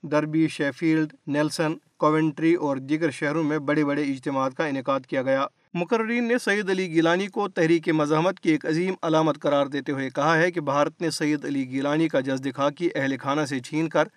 Derby, 0.03 0.47
Sheffield, 0.47 1.13
Nelson, 1.27 1.73
Coventry 1.97 2.55
اور 2.55 2.77
دیگر 2.77 3.11
شہروں 3.11 3.43
میں 3.43 3.59
بڑے 3.59 3.85
بڑے 3.85 4.03
اجتماعات 4.03 4.55
کا 4.55 4.65
انعقاد 4.65 4.99
کیا 4.99 5.21
گیا۔ 5.21 5.45
مقررین 5.75 6.27
نے 6.27 6.37
سید 6.37 6.69
علی 6.69 6.89
گیلانی 6.89 7.27
کو 7.27 7.47
تحریک 7.49 7.89
مزاحمت 7.89 8.39
کی 8.39 8.49
ایک 8.49 8.65
عظیم 8.65 8.93
علامت 9.01 9.39
قرار 9.39 9.65
دیتے 9.65 9.91
ہوئے 9.91 10.09
کہا 10.09 10.37
ہے 10.37 10.51
کہ 10.51 10.61
بھارت 10.61 11.01
نے 11.01 11.09
سید 11.09 11.45
علی 11.45 11.69
گیلانی 11.69 12.07
کا 12.07 12.19
جز 12.19 12.45
دکھا 12.45 12.69
کی 12.69 12.89
اہل 12.95 13.17
خانہ 13.17 13.45
سے 13.45 13.59
چھین 13.59 13.89
کر 13.89 14.07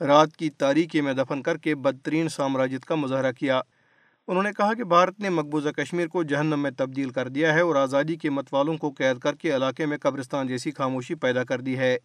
رات 0.00 0.36
کی 0.36 0.50
تاریکی 0.50 1.00
میں 1.00 1.12
دفن 1.12 1.42
کر 1.42 1.56
کے 1.56 1.74
بدترین 1.74 2.28
سامراجیت 2.28 2.84
کا 2.84 2.94
مظاہرہ 2.94 3.32
کیا۔ 3.32 3.60
انہوں 4.28 4.42
نے 4.42 4.50
کہا 4.56 4.74
کہ 4.74 4.84
بھارت 4.84 5.20
نے 5.20 5.28
مقبوضہ 5.28 5.68
کشمیر 5.68 6.06
کو 6.06 6.22
جہنم 6.22 6.60
میں 6.60 6.70
تبدیل 6.70 7.10
کر 7.10 7.28
دیا 7.28 7.54
ہے 7.54 7.60
اور 7.60 7.76
آزادی 7.76 8.16
کے 8.16 8.30
متوالوں 8.30 8.76
کو 8.76 8.90
قید 8.90 9.18
کر 9.18 9.34
کے 9.34 9.56
علاقے 9.56 9.86
میں 9.86 9.98
قبرستان 9.98 10.46
جیسی 10.46 10.70
خاموشی 10.70 11.14
پیدا 11.14 11.44
کر 11.44 11.60
دی 11.60 11.78
ہے۔ 11.78 11.96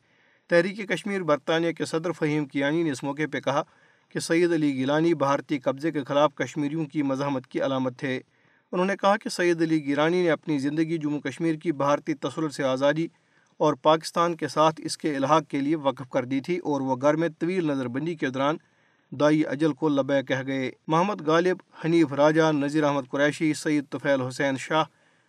تحریک 0.48 0.90
کشمیر 0.90 1.24
برطانیہ 1.24 1.72
کے 1.72 1.86
صدر 1.86 2.12
فہیم 2.12 2.46
کیانی 2.46 2.84
نے 2.84 2.92
اس 2.92 3.04
موقع 3.04 3.22
پہ 3.32 3.40
کہا 3.40 3.64
کہ 4.10 4.20
سید 4.20 4.54
علی 4.54 4.74
گیلانی 4.76 5.14
بھارتی 5.14 5.60
قبضے 5.60 5.92
کے 5.92 6.04
خلاف 6.04 6.36
کشمیریوں 6.36 6.86
کی 6.86 7.04
مزاحمت 7.04 7.48
کی 7.48 7.62
علامت 7.62 8.00
تھے۔ 8.00 8.20
انہوں 8.72 8.86
نے 8.86 8.96
کہا 9.02 9.18
کہ 9.18 9.30
سید 9.30 9.62
علی 9.62 9.86
گیرانی 9.86 10.22
نے 10.22 10.32
اپنی 10.32 10.60
زندگی 10.60 10.98
جموں 10.98 11.20
کشمیر 11.20 11.56
کی 11.56 11.72
بھارتی 11.72 12.14
تسلط 12.14 12.54
سے 12.54 12.64
آزادی 12.64 13.08
اور 13.58 13.74
پاکستان 13.74 14.36
کے 14.36 14.48
ساتھ 14.48 14.82
اس 14.84 14.98
کے 14.98 15.16
الحاق 15.16 15.44
کے 15.48 15.62
لیے 15.62 15.76
وقف 15.76 16.10
کر 16.10 16.26
دی 16.26 16.40
تھی 16.40 16.58
اور 16.58 16.82
وہ 16.82 16.96
گھر 17.02 17.14
میں 17.14 17.30
طویل 17.40 17.66
نظر 17.66 17.88
بندی 17.88 18.16
کے 18.16 18.30
دوران 18.30 18.58
دائی 19.12 19.46
اجل 19.48 19.74
کو 19.74 19.90
لبے 19.90 20.24
کہہ 20.24 20.44
گئے۔ 20.48 20.72
محمد 20.88 21.22
غالب، 21.22 21.58
حنیف 21.86 22.14
راجہ، 22.14 22.52
نذیر 22.52 22.84
احمد 22.84 23.10
قریشی، 23.12 23.54
سید 23.54 23.86
طفیل 23.90 24.22
حسین 24.22 24.58
شاہ، 24.58 24.84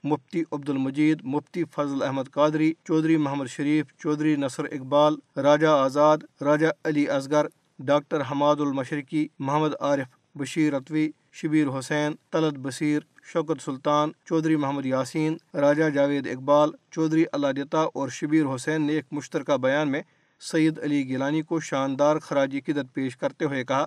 مفتی 0.05 0.43
عبد 0.53 0.69
المجید 0.69 1.21
مفتی 1.25 1.65
فضل 1.65 2.03
احمد 2.03 2.31
قادری، 2.33 2.73
چودھری 2.85 3.17
محمد 3.17 3.47
شریف، 3.47 3.87
چودھری 3.99 4.37
نصر 4.37 4.65
اقبال، 4.65 5.17
راجہ 5.37 5.67
آزاد، 5.67 6.19
راجہ 6.41 6.67
علی 6.85 7.09
اصغر، 7.09 7.47
ڈاکٹر 7.79 8.21
حماد 8.21 8.57
المشرقی 8.59 9.29
محمد 9.39 9.75
عارف 9.81 10.07
بشیر 10.35 10.75
رتوی 10.75 11.11
شبیر 11.43 11.69
حسین 11.79 12.13
طلت 12.31 12.55
بصیر، 12.59 13.01
شوکت 13.33 13.63
سلطان، 13.63 14.11
چودھری 14.25 14.57
محمد 14.57 14.87
یاسین، 14.87 15.37
راجہ 15.55 15.91
جاوید 15.91 16.27
اقبال، 16.27 16.71
چودھری 16.91 17.25
اللہ 17.33 17.47
دتا 17.47 17.81
اور 17.81 18.09
شبیر 18.09 18.45
حسین 18.55 18.83
نے 18.83 18.93
ایک 18.93 19.05
مشترکہ 19.11 19.57
بیان 19.57 19.91
میں 19.91 20.03
سید 20.41 20.79
علی 20.79 21.09
گیلانی 21.09 21.43
کو 21.43 21.61
شاندار 21.61 22.19
خراجی 22.19 22.61
قدت 22.61 22.95
پیش 22.95 23.17
کرتے 23.17 23.45
ہوئے 23.45 23.65
کہا 23.65 23.85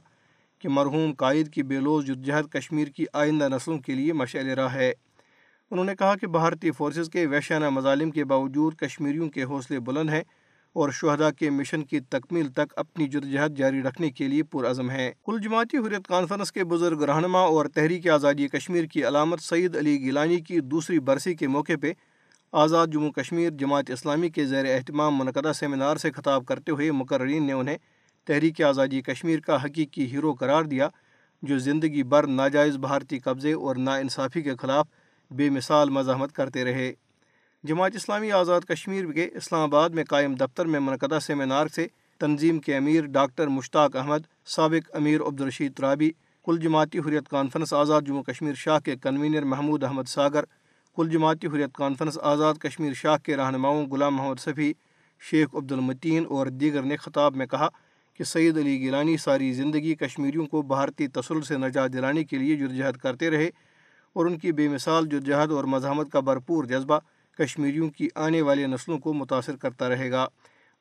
کہ 0.60 0.70
مرحوم 0.70 1.14
قائد 1.14 1.50
کی 1.50 1.64
بے 1.64 1.80
لوز 1.80 2.06
جدجہد 2.06 2.52
کشمیر 2.52 2.88
کی 2.88 3.06
آئندہ 3.14 3.48
نسلوں 3.48 3.80
کے 3.80 3.96
لیے 3.96 4.14
مشعل 4.14 4.50
راہ 4.50 4.74
ہے۔ 4.74 4.94
انہوں 5.72 5.86
نے 5.86 5.96
کہا 5.96 6.16
کہ 6.16 6.28
بھارتی 6.28 6.72
فورسز 6.72 7.10
کے 7.10 7.26
وحشانہ 7.26 7.70
مظالم 7.70 8.12
کے 8.12 8.26
باوجود 8.26 8.76
کشمیریوں 8.76 9.30
کے 9.30 9.44
حوصلے 9.44 9.80
بلند 9.80 10.10
ہیں۔ 10.10 10.24
اور 10.74 10.90
شہدا 10.90 11.32
کے 11.32 11.50
مشن 11.50 11.84
کی 11.84 12.00
تکمیل 12.00 12.48
تک 12.52 12.74
اپنی 12.76 13.08
جدوجہد 13.08 13.58
جاری 13.58 13.82
رکھنے 13.82 14.10
کے 14.10 14.28
لیے 14.28 14.44
پرعزم 14.44 14.92
ہے 14.92 15.12
کل 15.26 15.40
جماعتی 15.44 15.78
حریت 15.78 16.08
کانفرنس 16.08 16.52
کے 16.52 16.64
بزرگ 16.64 17.04
رہنما 17.04 17.40
اور 17.40 17.66
تحریک 17.66 18.10
آزادی 18.10 18.48
کشمیر 18.48 18.84
کی 18.84 19.08
علامت 19.08 19.42
سعید 19.42 19.76
علی 19.76 20.00
گیلانی 20.02 20.40
کی 20.40 20.60
دوسری 20.60 21.00
برسی 21.00 21.34
کے 21.36 21.48
موقع 21.48 21.74
پہ 21.82 21.94
آزاد 22.52 22.88
جموں 22.88 23.12
کشمیر 23.12 23.50
جماعت 23.50 23.90
اسلامی 23.90 24.30
کے 24.30 24.46
زیر 24.46 24.66
اہتمام 24.66 25.18
منعقدہ 25.18 25.52
سیمینار 25.56 25.98
سے 25.98 26.12
خطاب 26.12 26.46
کرتے 26.46 26.72
ہوئے 26.72 26.92
مقررین 26.92 27.48
نے 27.48 27.54
انہیں 27.54 27.78
تحریک 28.28 28.62
آزادی 28.62 29.02
کشمیر 29.02 29.40
کا 29.40 29.64
حقیقی 29.64 30.12
ہیرو 30.12 30.34
قرار 30.34 30.64
دیا، 30.64 30.88
جو 31.44 31.60
زندگی 31.60 32.04
بھر 32.04 32.28
ناجائز 32.28 32.78
بھارتی 32.78 33.20
قبضے 33.20 33.54
اور 33.54 33.76
ناانصافی 33.76 34.42
کے 34.42 34.56
خلاف 34.56 34.88
بے 35.32 35.50
مثال 35.50 35.90
مزاحمت 35.90 36.32
کرتے 36.32 36.64
رہے۔ 36.64 36.94
جماعت 37.64 37.96
اسلامی 37.96 38.32
آزاد 38.32 38.62
کشمیر 38.62 39.12
کے 39.12 39.28
اسلام 39.36 39.62
آباد 39.62 39.90
میں 39.90 40.04
قائم 40.04 40.36
دفتر 40.36 40.66
میں 40.66 40.80
منعقدہ 40.80 41.20
سیمینار 41.22 41.68
سے 41.68 41.86
تنظیم 42.22 42.60
کے 42.60 42.76
امیر 42.76 43.06
ڈاکٹر 43.06 43.48
مشتاق 43.48 43.96
احمد، 43.96 44.20
سابق 44.46 44.90
امیر 44.94 45.22
عبدالرشید 45.22 45.74
ترابی، 45.74 46.10
کل 46.46 46.58
جماعتی 46.58 47.00
حریت 47.00 47.30
کانفرنس 47.30 47.74
آزاد 47.74 48.02
جموں 48.02 48.24
کشمیر 48.24 48.54
شاہ 48.54 48.80
کے 48.80 48.96
کنوینر 48.96 49.44
محمود 49.44 49.84
احمد 49.84 50.08
ساگر، 50.08 50.44
کل 50.98 51.10
جماعتی 51.10 51.48
حریت 51.48 51.74
کانفرنس 51.74 52.18
آزاد 52.22 52.54
کشمیر 52.54 52.94
شاہ 52.94 53.18
کے 53.24 53.38
رہنماؤں 53.38 53.86
غلام 53.86 54.16
محمد 54.16 54.40
صفی، 54.40 54.74
شیخ 55.22 55.56
عبد 55.56 55.72
المتین 55.72 56.26
اور 56.30 56.48
دیگر 56.48 56.82
نے 56.82 56.98
خطاب 56.98 57.36
میں 57.36 57.46
کہا 57.46 57.68
کہ 58.20 58.24
سید 58.24 58.58
علی 58.58 58.80
گیلانی 58.80 59.18
ساری 59.18 59.54
زندگی 59.54 59.96
کشمیریوں 59.96 60.46
کو 60.46 60.62
بھارتی 60.62 61.08
تسل 61.08 61.42
سے 61.42 61.58
نجات 61.58 61.94
دلانے 61.94 62.24
کے 62.24 62.38
لیے 62.38 62.56
جدوجہد 62.56 62.98
کرتے 62.98 63.30
رہے 63.30 63.50
اور 64.16 64.26
ان 64.26 64.38
کی 64.38 64.52
بے 64.52 64.68
مثال 64.68 65.06
جدوجہد 65.06 65.52
اور 65.52 65.64
مزاحمت 65.64 66.12
کا 66.12 66.20
بھرپور 66.20 66.64
جذبہ 66.64 67.00
کشمیریوں 67.44 67.90
کی 67.90 68.08
آنے 68.16 68.42
والی 68.42 68.66
نسلوں 68.66 69.00
کو 69.00 69.14
متاثر 69.14 69.56
کرتا 69.56 69.90
رہے 69.90 70.12
گا۔ 70.12 70.28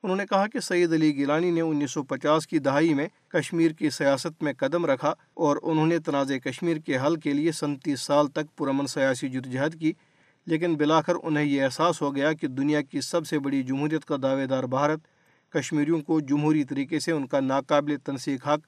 انہوں 0.03 0.17
نے 0.17 0.25
کہا 0.29 0.47
کہ 0.47 0.59
سید 0.59 0.93
علی 0.93 1.15
گیلانی 1.15 1.51
نے 1.51 1.61
انیس 1.61 1.91
سو 1.91 2.03
پچاس 2.03 2.47
کی 2.47 2.59
دہائی 2.59 2.93
میں 2.93 3.07
کشمیر 3.27 3.71
کی 3.71 3.89
سیاست 3.89 4.43
میں 4.43 4.53
قدم 4.53 4.85
رکھا 4.85 5.13
اور 5.33 5.57
انہوں 5.63 5.87
نے 5.87 5.99
تنازع 5.99 6.37
کشمیر 6.37 6.77
کے 6.77 6.97
حل 6.97 7.15
کے 7.15 7.33
لیے 7.33 7.51
سنتیس 7.51 8.01
سال 8.01 8.27
تک 8.27 8.57
پرامن 8.57 8.87
سیاسی 8.87 9.29
جدوجہد 9.29 9.79
کی، 9.79 9.93
لیکن 10.45 10.75
بلا 10.75 11.01
کر 11.01 11.13
انہیں 11.23 11.45
یہ 11.45 11.63
احساس 11.63 12.01
ہو 12.01 12.15
گیا 12.15 12.33
کہ 12.33 12.47
دنیا 12.47 12.81
کی 12.81 13.01
سب 13.01 13.27
سے 13.27 13.39
بڑی 13.39 13.63
جمہوریت 13.63 14.05
کا 14.05 14.15
دعوے 14.21 14.45
دار 14.45 14.63
بھارت 14.63 14.99
کشمیریوں 15.51 15.99
کو 16.01 16.19
جمہوری 16.19 16.63
طریقے 16.63 16.99
سے 16.99 17.11
ان 17.11 17.27
کا 17.27 17.39
ناقابل 17.39 17.97
تنسیق 17.97 18.47
حق 18.47 18.59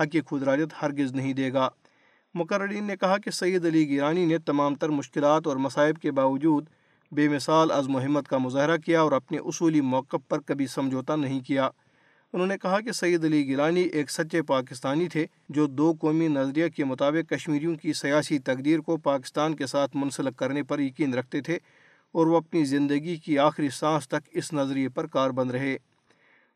حق 0.00 0.16
خود 0.26 0.42
راجت 0.42 0.82
ہرگز 0.82 1.12
نہیں 1.12 1.32
دے 1.32 1.52
گا۔ 1.52 1.68
مقررین 2.34 2.84
نے 2.84 2.96
کہا 2.96 3.18
کہ 3.18 3.30
سید 3.30 3.66
علی 3.66 3.88
گیرانی 3.88 4.26
نے 4.26 4.38
تمام 4.38 4.74
تر 4.74 4.88
مشکلات 4.88 5.46
اور 5.46 5.56
مصائب 5.56 5.98
کے 5.98 6.10
باوجود 6.10 6.64
بے 7.10 7.28
مثال 7.28 7.70
عزم 7.70 7.96
و 7.96 8.00
ہمت 8.00 8.28
کا 8.28 8.38
مظاہرہ 8.38 8.76
کیا 8.76 9.00
اور 9.00 9.12
اپنے 9.12 9.38
اصولی 9.38 9.80
موقف 9.80 10.28
پر 10.28 10.38
کبھی 10.40 10.66
سمجھوتا 10.66 11.16
نہیں 11.16 11.40
کیا۔ 11.40 11.68
انہوں 12.32 12.46
نے 12.46 12.58
کہا 12.58 12.80
کہ 12.80 12.92
سید 12.92 13.24
علی 13.24 13.46
گیلانی 13.46 13.80
ایک 13.80 14.10
سچے 14.10 14.42
پاکستانی 14.42 15.08
تھے 15.08 15.26
جو 15.48 15.66
دو 15.66 15.94
قومی 16.00 16.28
نظریہ 16.28 16.68
کے 16.68 16.84
مطابق 16.84 17.30
کشمیریوں 17.30 17.76
کی 17.76 17.92
سیاسی 17.92 18.38
تقدیر 18.38 18.78
کو 18.78 18.96
پاکستان 18.96 19.56
کے 19.56 19.66
ساتھ 19.66 19.96
منسلک 19.96 20.36
کرنے 20.36 20.62
پر 20.62 20.78
یقین 20.78 21.14
رکھتے 21.14 21.40
تھے 21.40 21.58
اور 22.12 22.26
وہ 22.26 22.36
اپنی 22.36 22.64
زندگی 22.64 23.16
کی 23.16 23.38
آخری 23.38 23.68
سانس 23.68 24.08
تک 24.08 24.28
اس 24.32 24.52
نظریے 24.52 24.88
پر 24.88 25.06
کار 25.06 25.30
بند 25.30 25.50
رہے۔ 25.50 25.76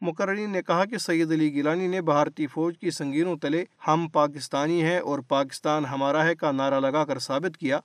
مقررین 0.00 0.50
نے 0.50 0.62
کہا 0.62 0.84
کہ 0.84 0.98
سید 0.98 1.32
علی 1.32 1.52
گیلانی 1.52 1.86
نے 1.86 2.00
بھارتی 2.00 2.46
فوج 2.46 2.78
کی 2.78 2.90
سنگینوں 2.90 3.36
تلے 3.36 3.64
ہم 3.88 4.08
پاکستانی 4.12 4.82
ہیں 4.82 4.98
اور 4.98 5.18
پاکستان 5.18 5.84
ہمارا 5.84 6.24
ہے 6.24 6.34
کا 6.34 6.52
نعرہ 6.52 6.80
لگا 6.80 7.04
کر 7.04 7.18
ثابت 7.18 7.56
کیا 7.56 7.78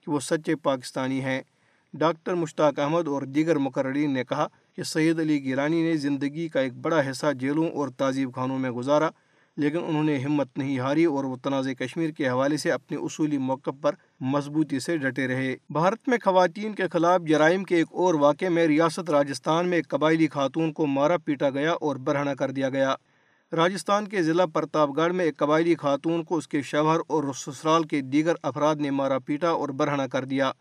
کہ 0.00 0.10
وہ 0.10 0.20
سچے 0.20 0.56
پاکستانی 0.56 1.24
ہیں۔ 1.24 1.42
ڈاکٹر 1.98 2.34
مشتاق 2.34 2.78
احمد 2.78 3.08
اور 3.08 3.22
دیگر 3.22 3.58
مقررین 3.58 4.14
نے 4.14 4.24
کہا 4.24 4.46
کہ 4.76 4.82
سید 4.82 5.20
علی 5.20 5.44
گیلانی 5.44 5.82
نے 5.82 5.96
زندگی 5.96 6.48
کا 6.48 6.60
ایک 6.60 6.74
بڑا 6.74 7.10
حصہ 7.10 7.26
جیلوں 7.40 7.68
اور 7.68 7.88
تعزیب 7.88 8.34
خانوں 8.34 8.58
میں 8.58 8.70
گزارا، 8.70 9.08
لیکن 9.56 9.78
انہوں 9.86 10.04
نے 10.04 10.18
ہمت 10.18 10.58
نہیں 10.58 10.78
ہاری 10.78 11.04
اور 11.04 11.24
وہ 11.24 11.36
تنازع 11.36 11.72
کشمیر 11.72 12.10
کے 12.10 12.28
حوالے 12.28 12.56
سے 12.56 12.72
اپنے 12.72 12.96
اصولی 12.96 13.38
موقف 13.38 13.80
پر 13.82 13.94
مضبوطی 14.20 14.80
سے 14.80 14.96
ڈٹے 14.96 15.28
رہے۔ 15.28 15.56
بھارت 15.70 16.08
میں 16.08 16.18
خواتین 16.24 16.74
کے 16.74 16.88
خلاف 16.92 17.20
جرائم 17.28 17.64
کے 17.64 17.76
ایک 17.76 17.86
اور 17.90 18.14
واقعے 18.14 18.48
میں 18.48 18.66
ریاست 18.66 19.10
راجستھان 19.10 19.68
میں 19.68 19.78
ایک 19.78 19.88
قبائلی 19.88 20.28
خاتون 20.28 20.72
کو 20.72 20.86
مارا 20.86 21.16
پیٹا 21.16 21.50
گیا 21.50 21.72
اور 21.72 21.96
برہنہ 21.96 22.30
کر 22.30 22.50
دیا 22.50 22.68
گیا۔ 22.68 22.94
راجستھان 23.52 24.08
کے 24.08 24.22
ضلع 24.22 24.44
پرتاپ 24.44 24.96
گڑھ 24.96 25.12
میں 25.12 25.24
ایک 25.24 25.36
قبائلی 25.36 25.74
خاتون 25.74 26.24
کو 26.24 26.36
اس 26.36 26.48
کے 26.48 26.62
شوہر 26.62 27.00
اور 27.06 27.24
سسرال 27.36 27.84
کے 27.84 28.00
دیگر 28.00 28.34
افراد 28.42 28.76
نے 28.76 28.90
مارا 28.90 29.18
پیٹا 29.18 29.48
اور 29.48 29.68
برہنہ 29.68 30.02
کر 30.02 30.24
دیا۔ 30.24 30.52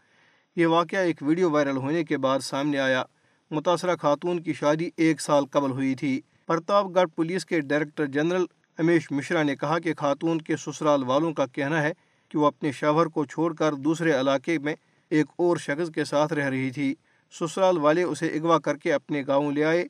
یہ 0.55 0.67
واقعہ 0.67 1.00
ایک 1.00 1.17
ویڈیو 1.22 1.51
وائرل 1.51 1.77
ہونے 1.77 2.03
کے 2.03 2.17
بعد 2.17 2.39
سامنے 2.39 2.79
آیا۔ 2.79 3.03
متاثرہ 3.51 3.95
خاتون 3.95 4.43
کی 4.43 4.53
شادی 4.53 4.89
ایک 4.98 5.22
سال 5.22 5.45
قبل 5.45 5.72
ہوئی 5.72 5.95
تھی۔ 5.95 6.22
پرتاپ 6.48 6.86
گڑھ 6.95 7.10
پولیس 7.15 7.45
کے 7.45 7.60
ڈائریکٹر 7.60 8.05
جنرل 8.05 8.45
امیش 8.77 9.12
مشرا 9.12 9.43
نے 9.43 9.55
کہا 9.55 9.79
کہ 9.79 9.93
خاتون 9.93 10.41
کے 10.41 10.57
سسرال 10.57 11.03
والوں 11.03 11.33
کا 11.33 11.45
کہنا 11.45 11.81
ہے 11.81 11.91
کہ 12.29 12.38
وہ 12.38 12.45
اپنے 12.45 12.72
شوہر 12.72 13.05
کو 13.05 13.25
چھوڑ 13.25 13.53
کر 13.55 13.74
دوسرے 13.74 14.19
علاقے 14.19 14.57
میں 14.60 14.75
ایک 15.10 15.25
اور 15.38 15.57
شخص 15.57 15.91
کے 15.91 16.03
ساتھ 16.03 16.33
رہ 16.33 16.50
رہی 16.50 16.72
تھی۔ 16.72 16.95
سسرال 17.39 17.77
والے 17.77 18.03
اسے 18.03 18.27
اغوا 18.27 18.60
کر 18.60 18.77
کے 18.77 18.93
اپنے 18.93 19.24
گاؤں 19.27 19.51
لے 19.51 19.63
آئے، 19.65 19.86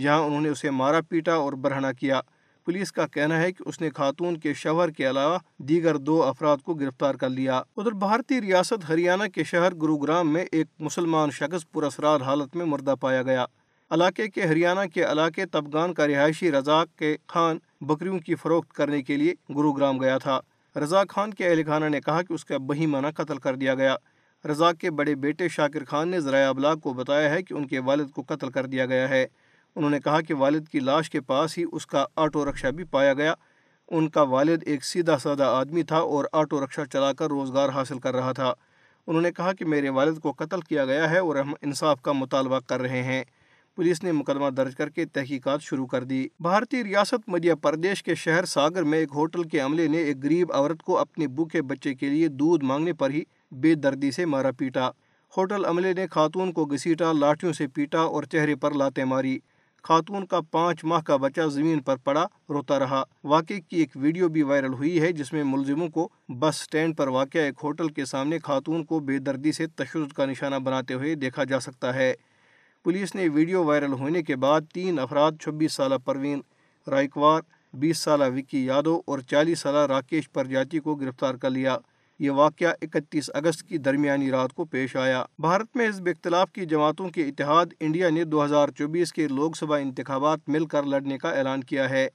جہاں 0.00 0.20
انہوں 0.20 0.40
نے 0.40 0.48
اسے 0.48 0.70
مارا 0.70 1.00
پیٹا 1.00 1.34
اور 1.34 1.52
برہنہ 1.52 1.86
کیا۔ 2.00 2.20
پولیس 2.66 2.92
کا 2.92 3.06
کہنا 3.06 3.40
ہے 3.42 3.52
کہ 3.52 3.68
اس 3.68 3.80
نے 3.80 3.90
خاتون 3.90 4.36
کے 4.36 4.54
شوہر 4.54 4.90
کے 4.90 5.10
علاوہ 5.10 5.38
دیگر 5.58 5.96
دو 5.96 6.22
افراد 6.22 6.56
کو 6.64 6.74
گرفتار 6.74 7.14
کر 7.14 7.28
لیا۔ 7.28 7.62
ادھر 7.76 7.92
بھارتی 7.92 8.40
ریاست 8.40 8.88
ہریانہ 8.88 9.22
کے 9.34 9.44
شہر 9.44 9.74
گروگرام 9.74 10.32
میں 10.32 10.44
ایک 10.52 10.66
مسلمان 10.78 11.30
شخص 11.30 11.70
پراسرار 11.72 12.20
حالت 12.20 12.56
میں 12.56 12.66
مردہ 12.66 12.94
پایا 13.00 13.22
گیا۔ 13.22 13.44
علاقے 13.90 14.28
کے 14.28 14.42
ہریانہ 14.42 14.80
کے 14.94 15.02
علاقے 15.02 15.46
تبگان 15.46 15.94
کا 15.94 16.06
رہائشی 16.06 16.52
رزاق 16.52 16.98
کے 16.98 17.16
خان 17.26 17.58
بکریوں 17.80 18.18
کی 18.18 18.34
فروخت 18.34 18.72
کرنے 18.72 19.02
کے 19.02 19.16
لیے 19.16 19.34
گروگرام 19.56 20.00
گیا 20.00 20.18
تھا۔ 20.18 20.40
رزاق 20.76 21.08
خان 21.08 21.34
کے 21.34 21.48
اہل 21.48 21.64
خانہ 21.64 21.88
نے 21.88 22.00
کہا 22.00 22.22
کہ 22.22 22.32
اس 22.32 22.44
کا 22.44 22.58
بہیمانہ 22.58 23.06
قتل 23.16 23.36
کر 23.36 23.54
دیا 23.54 23.74
گیا۔ 23.74 23.96
رزاق 24.48 24.74
کے 24.74 24.90
بڑے 24.90 25.14
بیٹے 25.14 25.48
شاکر 25.48 25.84
خان 25.84 26.08
نے 26.08 26.20
ذرائع 26.20 26.48
ابلاغ 26.48 26.78
کو 26.78 26.92
بتایا 26.92 27.30
ہے 27.30 27.42
کہ 27.42 27.54
ان 27.54 27.66
کے 27.66 27.78
والد 27.78 28.10
کو 28.10 28.22
قتل 28.22 28.50
کر 28.50 28.66
دیا 28.66 28.86
گیا 28.86 29.08
ہے۔ 29.08 29.26
انہوں 29.76 29.90
نے 29.90 30.00
کہا 30.00 30.20
کہ 30.20 30.34
والد 30.34 30.68
کی 30.68 30.80
لاش 30.80 31.10
کے 31.10 31.20
پاس 31.20 31.58
ہی 31.58 31.64
اس 31.72 31.86
کا 31.86 32.04
آٹو 32.16 32.50
رکشہ 32.50 32.66
بھی 32.66 32.84
پایا 32.84 33.14
گیا۔ 33.14 33.34
ان 33.88 34.08
کا 34.08 34.22
والد 34.22 34.62
ایک 34.66 34.84
سیدھا 34.84 35.18
سادہ 35.18 35.42
آدمی 35.42 35.82
تھا 35.82 35.96
اور 35.96 36.24
آٹو 36.32 36.64
رکشہ 36.64 36.80
چلا 36.92 37.12
کر 37.12 37.26
روزگار 37.26 37.68
حاصل 37.68 37.98
کر 37.98 38.16
رہا 38.16 38.32
تھا۔ 38.32 38.52
انہوں 39.06 39.22
نے 39.22 39.32
کہا 39.32 39.52
کہ 39.52 39.64
میرے 39.64 39.88
والد 39.88 40.18
کو 40.18 40.32
قتل 40.32 40.60
کیا 40.60 40.84
گیا 40.84 41.10
ہے 41.10 41.18
اور 41.18 41.36
ہم 41.36 41.52
انصاف 41.62 42.02
کا 42.02 42.12
مطالبہ 42.12 42.60
کر 42.66 42.80
رہے 42.80 43.02
ہیں۔ 43.02 43.24
پولیس 43.76 44.04
نے 44.04 44.12
مقدمہ 44.12 44.50
درج 44.50 44.76
کر 44.76 44.88
کے 44.88 45.04
تحقیقات 45.04 45.62
شروع 45.62 45.86
کر 45.86 46.04
دی۔ 46.04 46.28
بھارتی 46.40 46.84
ریاست 46.84 47.28
مدھیہ 47.28 47.54
پردیش 47.54 48.02
کے 48.02 48.14
شہر 48.14 48.44
ساگر 48.44 48.82
میں 48.82 48.98
ایک 48.98 49.08
ہوٹل 49.14 49.42
کے 49.42 49.60
عملے 49.60 49.88
نے 49.88 49.98
ایک 49.98 50.16
غریب 50.22 50.52
عورت 50.52 50.82
کو 50.82 50.98
اپنے 50.98 51.26
بھوکے 51.26 51.62
بچے 51.62 51.94
کے 51.94 52.08
لیے 52.08 52.28
دودھ 52.28 52.64
مانگنے 52.64 52.92
پر 52.92 53.10
ہی 53.10 53.22
بے 53.50 53.74
دردی 53.74 54.10
سے 54.10 54.24
مارا 54.24 54.50
پیٹا۔ 54.50 54.90
ہوٹل 55.36 55.64
عملے 55.64 55.92
نے 55.92 56.06
خاتون 56.06 56.52
کو 56.52 56.64
گھسیٹا، 56.64 57.12
لاٹھیوں 57.12 57.52
سے 57.52 57.66
پیٹا 57.66 57.98
اور 57.98 58.22
چہرے 58.22 58.56
پر 58.56 58.70
لاتے 58.70 59.04
ماری۔ 59.04 59.38
خاتون 59.82 60.26
کا 60.26 60.40
پانچ 60.40 60.84
ماہ 60.84 61.00
کا 61.00 61.16
بچہ 61.16 61.40
زمین 61.48 61.80
پر 61.80 61.96
پڑا، 61.96 62.26
روتا 62.48 62.78
رہا۔ 62.78 63.02
واقعے 63.24 63.60
کی 63.60 63.76
ایک 63.76 63.90
ویڈیو 63.94 64.28
بھی 64.28 64.42
وائرل 64.42 64.72
ہوئی 64.72 65.00
ہے، 65.00 65.12
جس 65.12 65.32
میں 65.32 65.44
ملزموں 65.44 65.88
کو 65.88 66.08
بس 66.28 66.56
سٹینڈ 66.56 66.96
پر 66.96 67.08
واقع 67.08 67.38
ایک 67.38 67.54
ہوٹل 67.62 67.88
کے 67.88 68.04
سامنے 68.04 68.38
خاتون 68.38 68.84
کو 68.84 69.00
بے 69.00 69.18
دردی 69.18 69.52
سے 69.52 69.66
تشدد 69.66 70.12
کا 70.12 70.26
نشانہ 70.26 70.56
بناتے 70.56 70.94
ہوئے 70.94 71.14
دیکھا 71.14 71.44
جا 71.44 71.60
سکتا 71.60 71.94
ہے۔ 71.94 72.14
پولیس 72.84 73.14
نے 73.14 73.28
ویڈیو 73.28 73.64
وائرل 73.64 73.92
ہونے 73.92 74.22
کے 74.22 74.36
بعد 74.36 74.60
تین 74.74 74.98
افراد، 74.98 75.32
چھبیس 75.40 75.72
سالہ 75.72 75.94
پروین 76.04 76.40
رائکوار، 76.86 77.40
بیس 77.74 77.98
سالہ 77.98 78.24
وکی 78.36 78.64
یادو 78.64 79.02
اور 79.06 79.18
چالیس 79.18 79.60
سالہ 79.60 79.86
راکیش 79.86 80.30
پرجاتی 80.32 80.78
کو 80.78 80.94
گرفتار 80.94 81.34
کر 81.34 81.50
لیا۔ 81.50 81.78
یہ 82.18 82.30
واقعہ 82.30 82.68
اکتیس 82.82 83.30
اگست 83.34 83.62
کی 83.62 83.78
درمیانی 83.78 84.30
رات 84.30 84.52
کو 84.52 84.64
پیش 84.64 84.96
آیا۔ 84.96 85.24
بھارت 85.38 85.76
میں 85.76 85.88
حزب 85.88 86.06
اختلاف 86.06 86.52
کی 86.52 86.66
جماعتوں 86.66 87.08
کے 87.08 87.22
اتحاد، 87.22 87.66
انڈیا 87.80 88.10
نے 88.10 88.24
دو 88.24 88.44
ہزار 88.44 88.68
چوبیس 88.68 89.12
کے 89.12 89.28
لوک 89.28 89.56
سبھا 89.56 89.76
انتخابات 89.76 90.38
مل 90.48 90.66
کر 90.66 90.82
لڑنے 90.82 91.18
کا 91.18 91.30
اعلان 91.30 91.64
کیا 91.64 91.90
ہے۔ 91.90 92.08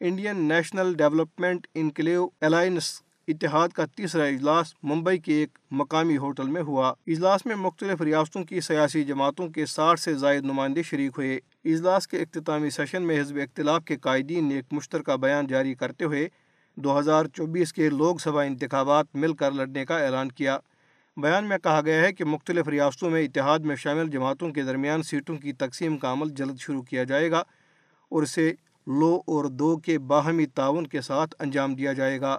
Indian 0.00 0.36
national 0.36 0.94
development 0.94 1.66
inclusive 1.74 2.28
alliance 2.40 3.02
اتحاد 3.28 3.68
کا 3.68 3.84
تیسرا 3.96 4.24
اجلاس 4.24 4.74
ممبئی 4.82 5.18
کے 5.18 5.32
ایک 5.32 5.58
مقامی 5.70 6.16
ہوٹل 6.16 6.48
میں 6.48 6.62
ہوا۔ 6.62 6.88
اجلاس 6.88 7.46
میں 7.46 7.56
مختلف 7.56 8.02
ریاستوں 8.02 8.44
کی 8.44 8.60
سیاسی 8.60 9.04
جماعتوں 9.04 9.48
کے 9.48 9.66
ساٹھ 9.66 10.00
سے 10.00 10.14
زائد 10.14 10.44
نمائندے 10.44 10.82
شریک 10.82 11.12
ہوئے۔ 11.16 11.36
اجلاس 11.64 12.08
کے 12.08 12.18
اختتامی 12.18 12.70
سیشن 12.70 13.02
میں 13.02 13.20
حزب 13.20 13.36
اختلاف 13.36 13.84
کے 13.84 13.96
قائدین 13.96 14.48
نے 14.48 14.54
ایک 14.54 14.64
مشترکہ 14.72 15.16
بیان 15.16 15.46
جاری 15.46 15.74
کرتے 15.74 16.04
ہوئے 16.04 16.28
دو 16.76 16.98
ہزار 16.98 17.24
چوبیس 17.24 17.72
کے 17.72 17.90
لوک 17.90 18.20
سبھا 18.20 18.42
انتخابات 18.42 19.06
مل 19.14 19.32
کر 19.32 19.52
لڑنے 19.52 19.84
کا 19.84 19.98
اعلان 19.98 20.32
کیا۔ 20.32 20.58
بیان 21.16 21.44
میں 21.44 21.58
کہا 21.58 21.80
گیا 21.84 22.00
ہے 22.02 22.12
کہ 22.12 22.24
مختلف 22.24 22.68
ریاستوں 22.68 23.10
میں 23.10 23.22
اتحاد 23.22 23.58
میں 23.58 23.76
شامل 23.76 24.10
جماعتوں 24.10 24.50
کے 24.50 24.62
درمیان 24.62 25.02
سیٹوں 25.02 25.36
کی 25.36 25.52
تقسیم 25.52 25.98
کا 25.98 26.12
عمل 26.12 26.28
جلد 26.28 26.58
شروع 26.58 26.82
کیا 26.82 27.04
جائے 27.04 27.30
گا 27.30 27.42
اور 28.08 28.22
اسے 28.22 28.52
لو 28.86 29.20
اور 29.26 29.44
دو 29.44 29.76
کے 29.76 29.98
باہمی 29.98 30.46
تعاون 30.46 30.86
کے 30.86 31.00
ساتھ 31.00 31.34
انجام 31.38 31.74
دیا 31.74 31.92
جائے 31.92 32.20
گا۔ 32.20 32.38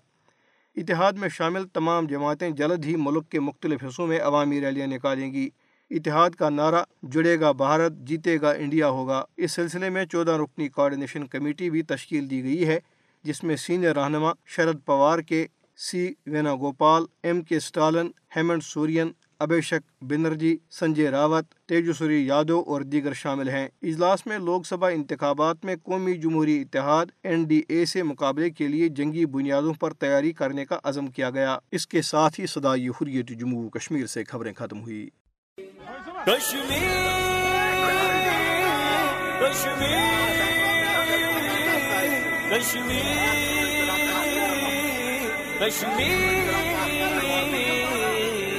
اتحاد 0.76 1.14
میں 1.14 1.30
شامل 1.30 1.68
تمام 1.68 2.08
جماعتیں 2.08 2.50
جلد 2.50 2.86
ہی 2.86 2.96
ملک 2.96 3.30
کے 3.30 3.40
مختلف 3.40 3.84
حصوں 3.84 4.08
میں 4.08 4.20
عوامی 4.20 4.62
ریلیاں 4.62 4.88
نکالیں 4.88 5.34
گی۔ 5.34 5.50
اتحاد 5.90 6.30
کا 6.30 6.50
نعرہ 6.50 6.84
جڑے 7.04 7.40
گا 7.40 7.52
بھارت، 7.52 7.94
جیتے 7.94 8.42
گا 8.42 8.52
انڈیا 8.52 8.90
ہوگا۔ 8.90 9.24
اس 9.38 9.52
سلسلے 9.52 9.90
میں 9.90 10.06
چودہ 10.06 10.32
رکنی 10.32 10.70
کوارڈینیشن 10.70 11.28
کمیٹی 11.28 11.70
بھی 11.70 11.82
تشکیل 11.82 12.30
دی 12.30 12.44
گئی 12.44 12.68
ہے۔ 12.68 12.80
جس 13.26 13.44
میں 13.44 13.56
سینئر 13.56 13.96
رہنما 13.96 14.32
Sharad 14.46 14.86
Pawar 14.86 15.20
K 15.20 15.48
C 15.78 16.14
Venugopal 16.56 17.04
M 17.24 17.42
K 17.42 17.58
Stalin 17.58 18.08
Hemant 18.36 18.64
Soren, 18.64 19.12
Abhishek 19.40 20.04
Banerjee, 20.04 20.58
Sanjay 20.72 21.12
Raut, 21.12 21.46
Tejashwi 21.70 22.26
Yadav 22.28 22.64
اور 22.68 22.82
دیگر 22.82 23.14
شامل 23.14 23.50
ہیں۔ 23.50 23.68
اجلاس 23.82 24.26
میں 24.26 24.38
لوک 24.38 24.66
سبھا 24.66 24.88
انتخابات 24.88 25.66
میں 25.66 25.76
قومی 25.84 26.14
جمہوری 26.14 26.62
اتحاد 26.62 27.06
این 27.24 27.44
ڈی 27.44 27.62
اے 27.68 27.86
سے 27.86 28.04
مقابلے 28.04 28.50
کے 28.50 28.68
لیے 28.68 28.90
جنگی 28.90 29.26
بنیادوں 29.26 29.74
پر 29.74 29.94
تیاری 29.94 30.32
کرنے 30.34 30.66
کا 30.66 30.80
عزم 30.84 31.08
کیا 31.08 31.30
گیا۔ 31.30 31.58
اس 31.72 31.88
کے 31.88 32.02
ساتھ 32.02 32.40
ہی 32.40 32.46
صدائی 32.46 32.88
حریت 32.90 33.30
جموں 33.30 33.70
کشمیر 33.70 34.06
سے 34.06 34.24
خبریں 34.24 34.54
ختم 34.54 34.82
ہوئی 34.82 35.10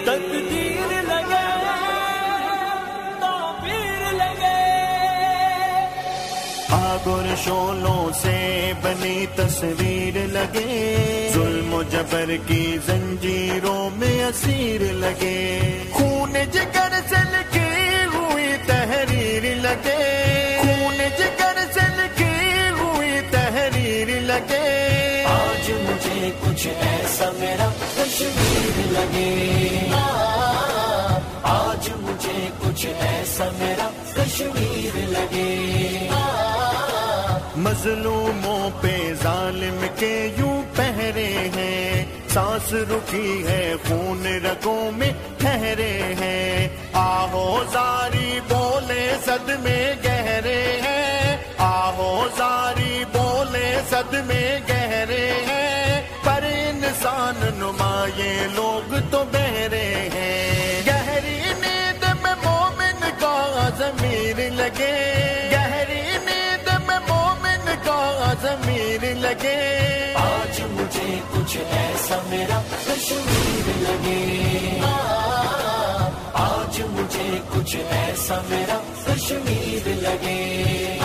تقدیر 0.05 0.93
لگے 1.03 1.47
تعبیر 3.21 4.13
لگے 4.13 4.59
آگ 6.69 7.09
اور 7.09 7.37
شولوں 7.45 8.13
سے 8.23 8.73
بنی 8.83 9.27
تصویر 9.37 10.27
لگے، 10.27 11.31
ظلم 11.35 11.75
و 11.75 11.83
جبر 11.83 12.31
کی 12.47 12.79
زنجیروں 12.87 13.91
میں 13.97 14.25
اسیر 14.25 14.93
لگے۔ 14.93 15.59
خون 15.93 16.33
جگر 16.53 17.01
سے 17.09 17.23
لکھی 17.33 17.95
ہوئی 18.15 18.57
تحریر 18.67 19.55
لگے۔ 19.55 20.03
خون 20.63 20.99
جگر 21.19 21.56
مجھے 26.27 26.51
کچھ 26.51 26.67
ایسا 26.67 27.31
میرا 27.39 27.69
کشمیر 27.97 28.93
لگے۔ 28.93 29.79
آج 31.43 31.89
مجھے 31.97 32.49
کچھ 32.59 32.87
ایسا 32.87 33.45
میرا 33.59 33.89
کشمیر 34.17 34.97
لگے۔ 34.97 36.09
مظلوموں 37.57 38.71
پہ 38.81 39.13
ظالم 39.23 39.87
کے 39.97 40.35
یوں 40.39 40.63
پہرے 40.77 41.51
ہیں۔ 41.57 42.05
سانس 42.29 42.73
رکی 42.73 43.45
ہے، 43.49 43.75
خون 43.89 44.27
رگوں 44.27 44.91
میں 44.93 45.13
ٹھہرے 45.39 46.15
ہیں۔ 46.21 46.69
آہو 46.93 47.65
زاری 47.73 48.41
بولے 48.49 49.17
صد 49.25 49.49
میں 49.49 49.95
گہرے 50.05 50.81
ہیں۔ 50.85 51.37
آہو 51.59 52.29
زاری 52.37 53.05
بولے 53.13 53.81
صد 53.91 54.15
میں 54.27 54.61
گہرے 54.69 55.33
ہیں۔ 55.49 55.66
انسان 57.57 57.75
نمایاں 57.75 58.55
لوگ 58.55 58.95
تو 59.11 59.25
بہرے 59.33 60.09
ہیں۔ 60.15 60.83
گہری 60.87 61.41
نیند 61.61 62.05
میں 62.23 62.35
مومن 62.45 63.11
کا 63.21 63.69
ضمیر 63.79 64.51
لگے۔ 64.51 65.49
گہری 65.53 66.03
نیند 66.25 66.69
میں 66.87 66.99
مومن 67.09 67.75
کا 67.85 68.33
ضمیر 68.43 69.15
لگے۔ 69.15 70.13
آج 70.15 70.61
مجھے 70.61 71.21
کچھ 71.33 71.57
ایسا 71.57 72.17
میرا 72.27 72.63
کشمیر 72.87 73.71
لگے۔ 73.77 74.81
آج 76.33 76.81
مجھے 76.81 77.39
کچھ 77.55 77.77
ایسا 77.77 78.41
میرا 78.49 78.79
کشمیر 79.07 79.89
لگے۔ 79.89 80.99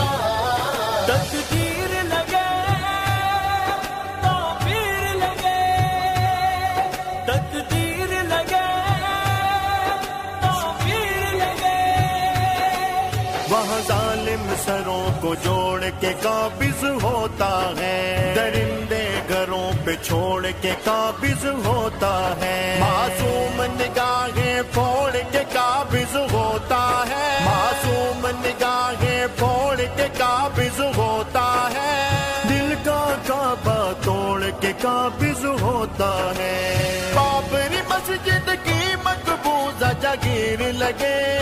سروں 14.72 15.22
کو 15.22 15.36
جوڑ 15.36 15.84
کے 16.00 16.14
قابض 16.22 16.84
ہوتا 17.04 17.72
ہے۔ 17.80 18.34
درندے 18.36 19.10
گھروں 19.30 19.72
پہ 19.86 19.92
چھوڑ 20.04 20.48
کے 20.62 20.72
قابض 20.84 21.46
ہوتا 21.46 22.36
ہے۔ 22.42 22.78
معصوم 22.80 23.62
نگاہیں 23.64 24.62
پھوڑ 24.74 25.12
کے 25.32 25.44
قابض 25.54 26.16
ہوتا 26.16 27.04
ہے۔ 27.10 27.38
معصوم 27.46 28.28
نگاہیں 28.28 29.28
پھوڑ 29.38 29.82
کے 29.96 30.08
قابض 30.18 30.82
ہوتا 30.98 31.70
ہے۔ 31.74 32.10
دل 32.50 32.74
کا 32.86 33.16
کعبہ 33.28 33.92
توڑ 34.04 34.44
کے 34.60 34.74
قابض 34.82 35.46
ہوتا 35.46 36.32
ہے۔ 36.38 36.78
بابری 37.14 37.82
مسجد 37.90 38.50
کی 38.64 38.96
مقبوضہ 39.04 39.92
جگیر 40.02 40.74
لگے۔ 40.74 41.42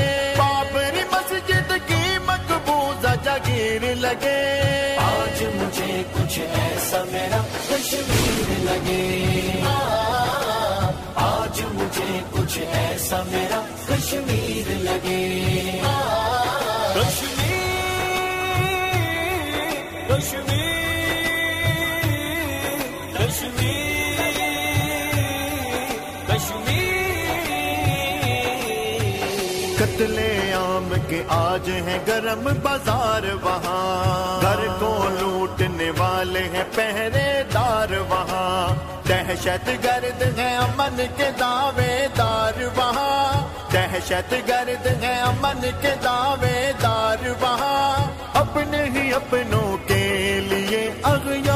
مقبوضہ 3.47 3.95
لگے۔ 3.95 4.95
آج 4.97 5.43
مجھے 5.43 6.03
کچھ 6.13 6.39
ایسا 6.39 7.03
میرا 7.11 7.41
کشمیر 7.69 8.59
لگے۔ 8.59 9.61
آج 11.15 11.61
مجھے 11.73 12.19
کچھ 12.31 12.59
ایسا 12.59 13.23
میرا 13.27 13.61
کشمیر 13.89 14.69
لگے۔ 14.69 15.79
کشمیر 16.95 17.39
کشمیر 20.09 20.79
کشمیر 23.17 24.19
کشمیر۔ 26.27 26.99
قتل 29.77 30.38
عام 31.09 31.17
کے 31.17 31.23
آج 31.27 31.69
ہے 31.69 31.97
گرم 32.07 32.49
بازار 32.61 33.33
وہاں۔ 33.41 34.41
گھر 34.41 34.67
کو 34.79 35.07
لوٹنے 35.19 35.91
والے 35.97 36.39
ہیں 36.39 36.63
پہرے 36.75 37.43
دار 37.53 37.91
وہاں۔ 38.09 38.75
دہشت 39.07 39.69
گرد 39.83 40.39
ہے 40.39 40.55
امن 40.55 41.01
کے 41.17 41.31
دعوے 41.39 42.07
دار 42.17 42.61
وہاں۔ 42.75 43.47
دہشت 43.73 44.33
گرد 44.47 45.03
ہے 45.03 45.19
امن 45.19 45.61
کے 45.81 45.95
دعوے 46.03 46.71
دار 46.83 47.29
وہاں۔ 47.41 48.11
اپنے 48.33 48.83
ہی 48.83 49.13
اپنوں 49.13 49.77
کے 49.87 50.39
لیے 50.49 50.93
اغیار 51.03 51.48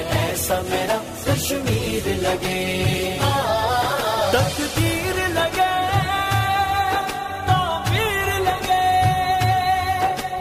ایسا 0.00 0.60
میرا 0.64 0.98
کشمیر 1.26 2.08
لگے۔ 2.08 3.18
تقدیر 4.32 5.28
لگے 5.28 5.74
تعبیر 7.46 8.40
لگے۔ 8.40 8.88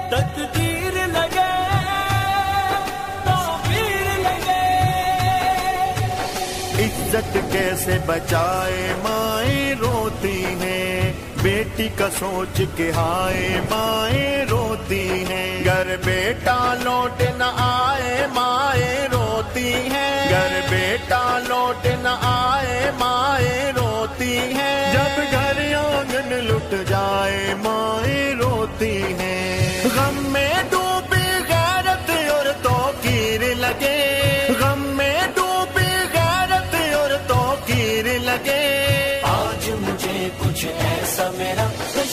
تقدیر 0.09 1.07
لگے 1.07 1.53
تعبیر 3.23 4.19
لگے۔ 4.19 4.65
عزت 6.83 7.37
کیسے 7.51 7.97
بچائے 8.05 8.93
مائیں؟ 9.03 9.56
بیٹی 11.41 11.87
کا 11.95 12.09
سوچ 12.19 12.61
کے 12.75 12.91
ہائے 12.91 13.61
مائیں 13.69 14.45
روتی 14.45 15.25
ہیں۔ 15.29 15.65
گھر 15.65 15.95
بیٹا 16.05 16.73
لوٹ 16.83 17.21
نہ 17.37 17.51
آئے 17.57 18.27
مائیں 18.33 19.07
روتی 19.11 19.73
ہیں۔ 19.73 20.29
گھر 20.29 20.59
بیٹا 20.69 21.39
لوٹ 21.47 21.87
نہ 22.01 22.17
آئے 22.21 22.91
مائیں 22.99 23.71
روتی 23.71 24.37
ہیں۔ 24.37 24.93
جب 24.93 25.21
گھر 25.31 25.75
آنگن 25.75 26.33
لٹ 26.33 26.89
جائے 26.89 27.53
مائیں 27.57 28.33
روتی 28.35 29.01
ہیں۔ 29.19 29.83
غم 29.95 30.23
میں 30.31 30.53
ڈوبی 30.69 31.27
غیرت 31.47 32.09
اور 32.09 32.45
تو 32.61 32.91
کیر 33.01 33.55
لگے۔ 33.55 34.26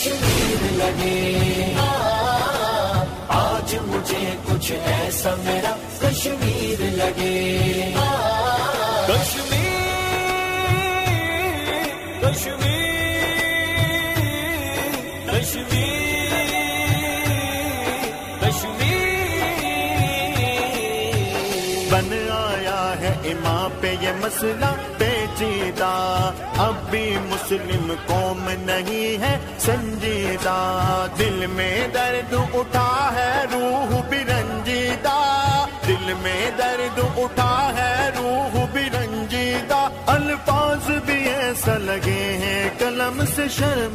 کشمیر 0.05 0.63
لگے 0.77 1.73
آج 3.29 3.75
مجھے 3.87 4.35
کچھ 4.47 4.71
ایسا 4.73 5.35
میرا 5.45 5.73
کشمیر 6.01 6.81
لگے 6.97 7.93
کشمیر 9.07 9.73
کشمیر 12.23 13.33
کشمیر 15.29 16.35
کشمیر 18.43 19.03
بن 21.91 22.13
آیا 22.33 22.83
ہے 23.01 23.15
امام 23.33 23.81
پہ 23.81 23.95
یہ 24.03 24.13
مسئلہ 24.21 24.75
سنجیدہ، 25.39 26.31
اب 26.57 26.91
بھی 26.91 27.17
مسلم 27.23 27.95
قوم 28.07 28.51
نہیں 28.51 29.23
ہے۔ 29.23 29.39
سنجیدہ، 29.59 31.07
دل 31.19 31.47
میں 31.47 31.89
درد 31.89 32.35
اٹھا 32.55 33.11
ہے، 33.15 33.45
روح 33.53 34.01
بھی 34.09 34.19
رنجیدہ۔ 34.19 35.67
دل 35.87 36.13
میں 36.23 36.51
درد 36.59 36.99
اٹھا 37.17 37.73
ہے، 37.77 38.11
روح 38.19 38.67
بھی 38.73 38.83
رنجیدہ۔ 38.83 39.89
الفاظ 40.07 40.91
بھی 41.07 41.29
ایسا 41.29 41.79
لگے 41.79 42.39
ہیں، 42.43 42.71
قلم 42.79 43.23
سے 43.37 43.43
شرم 43.49 43.93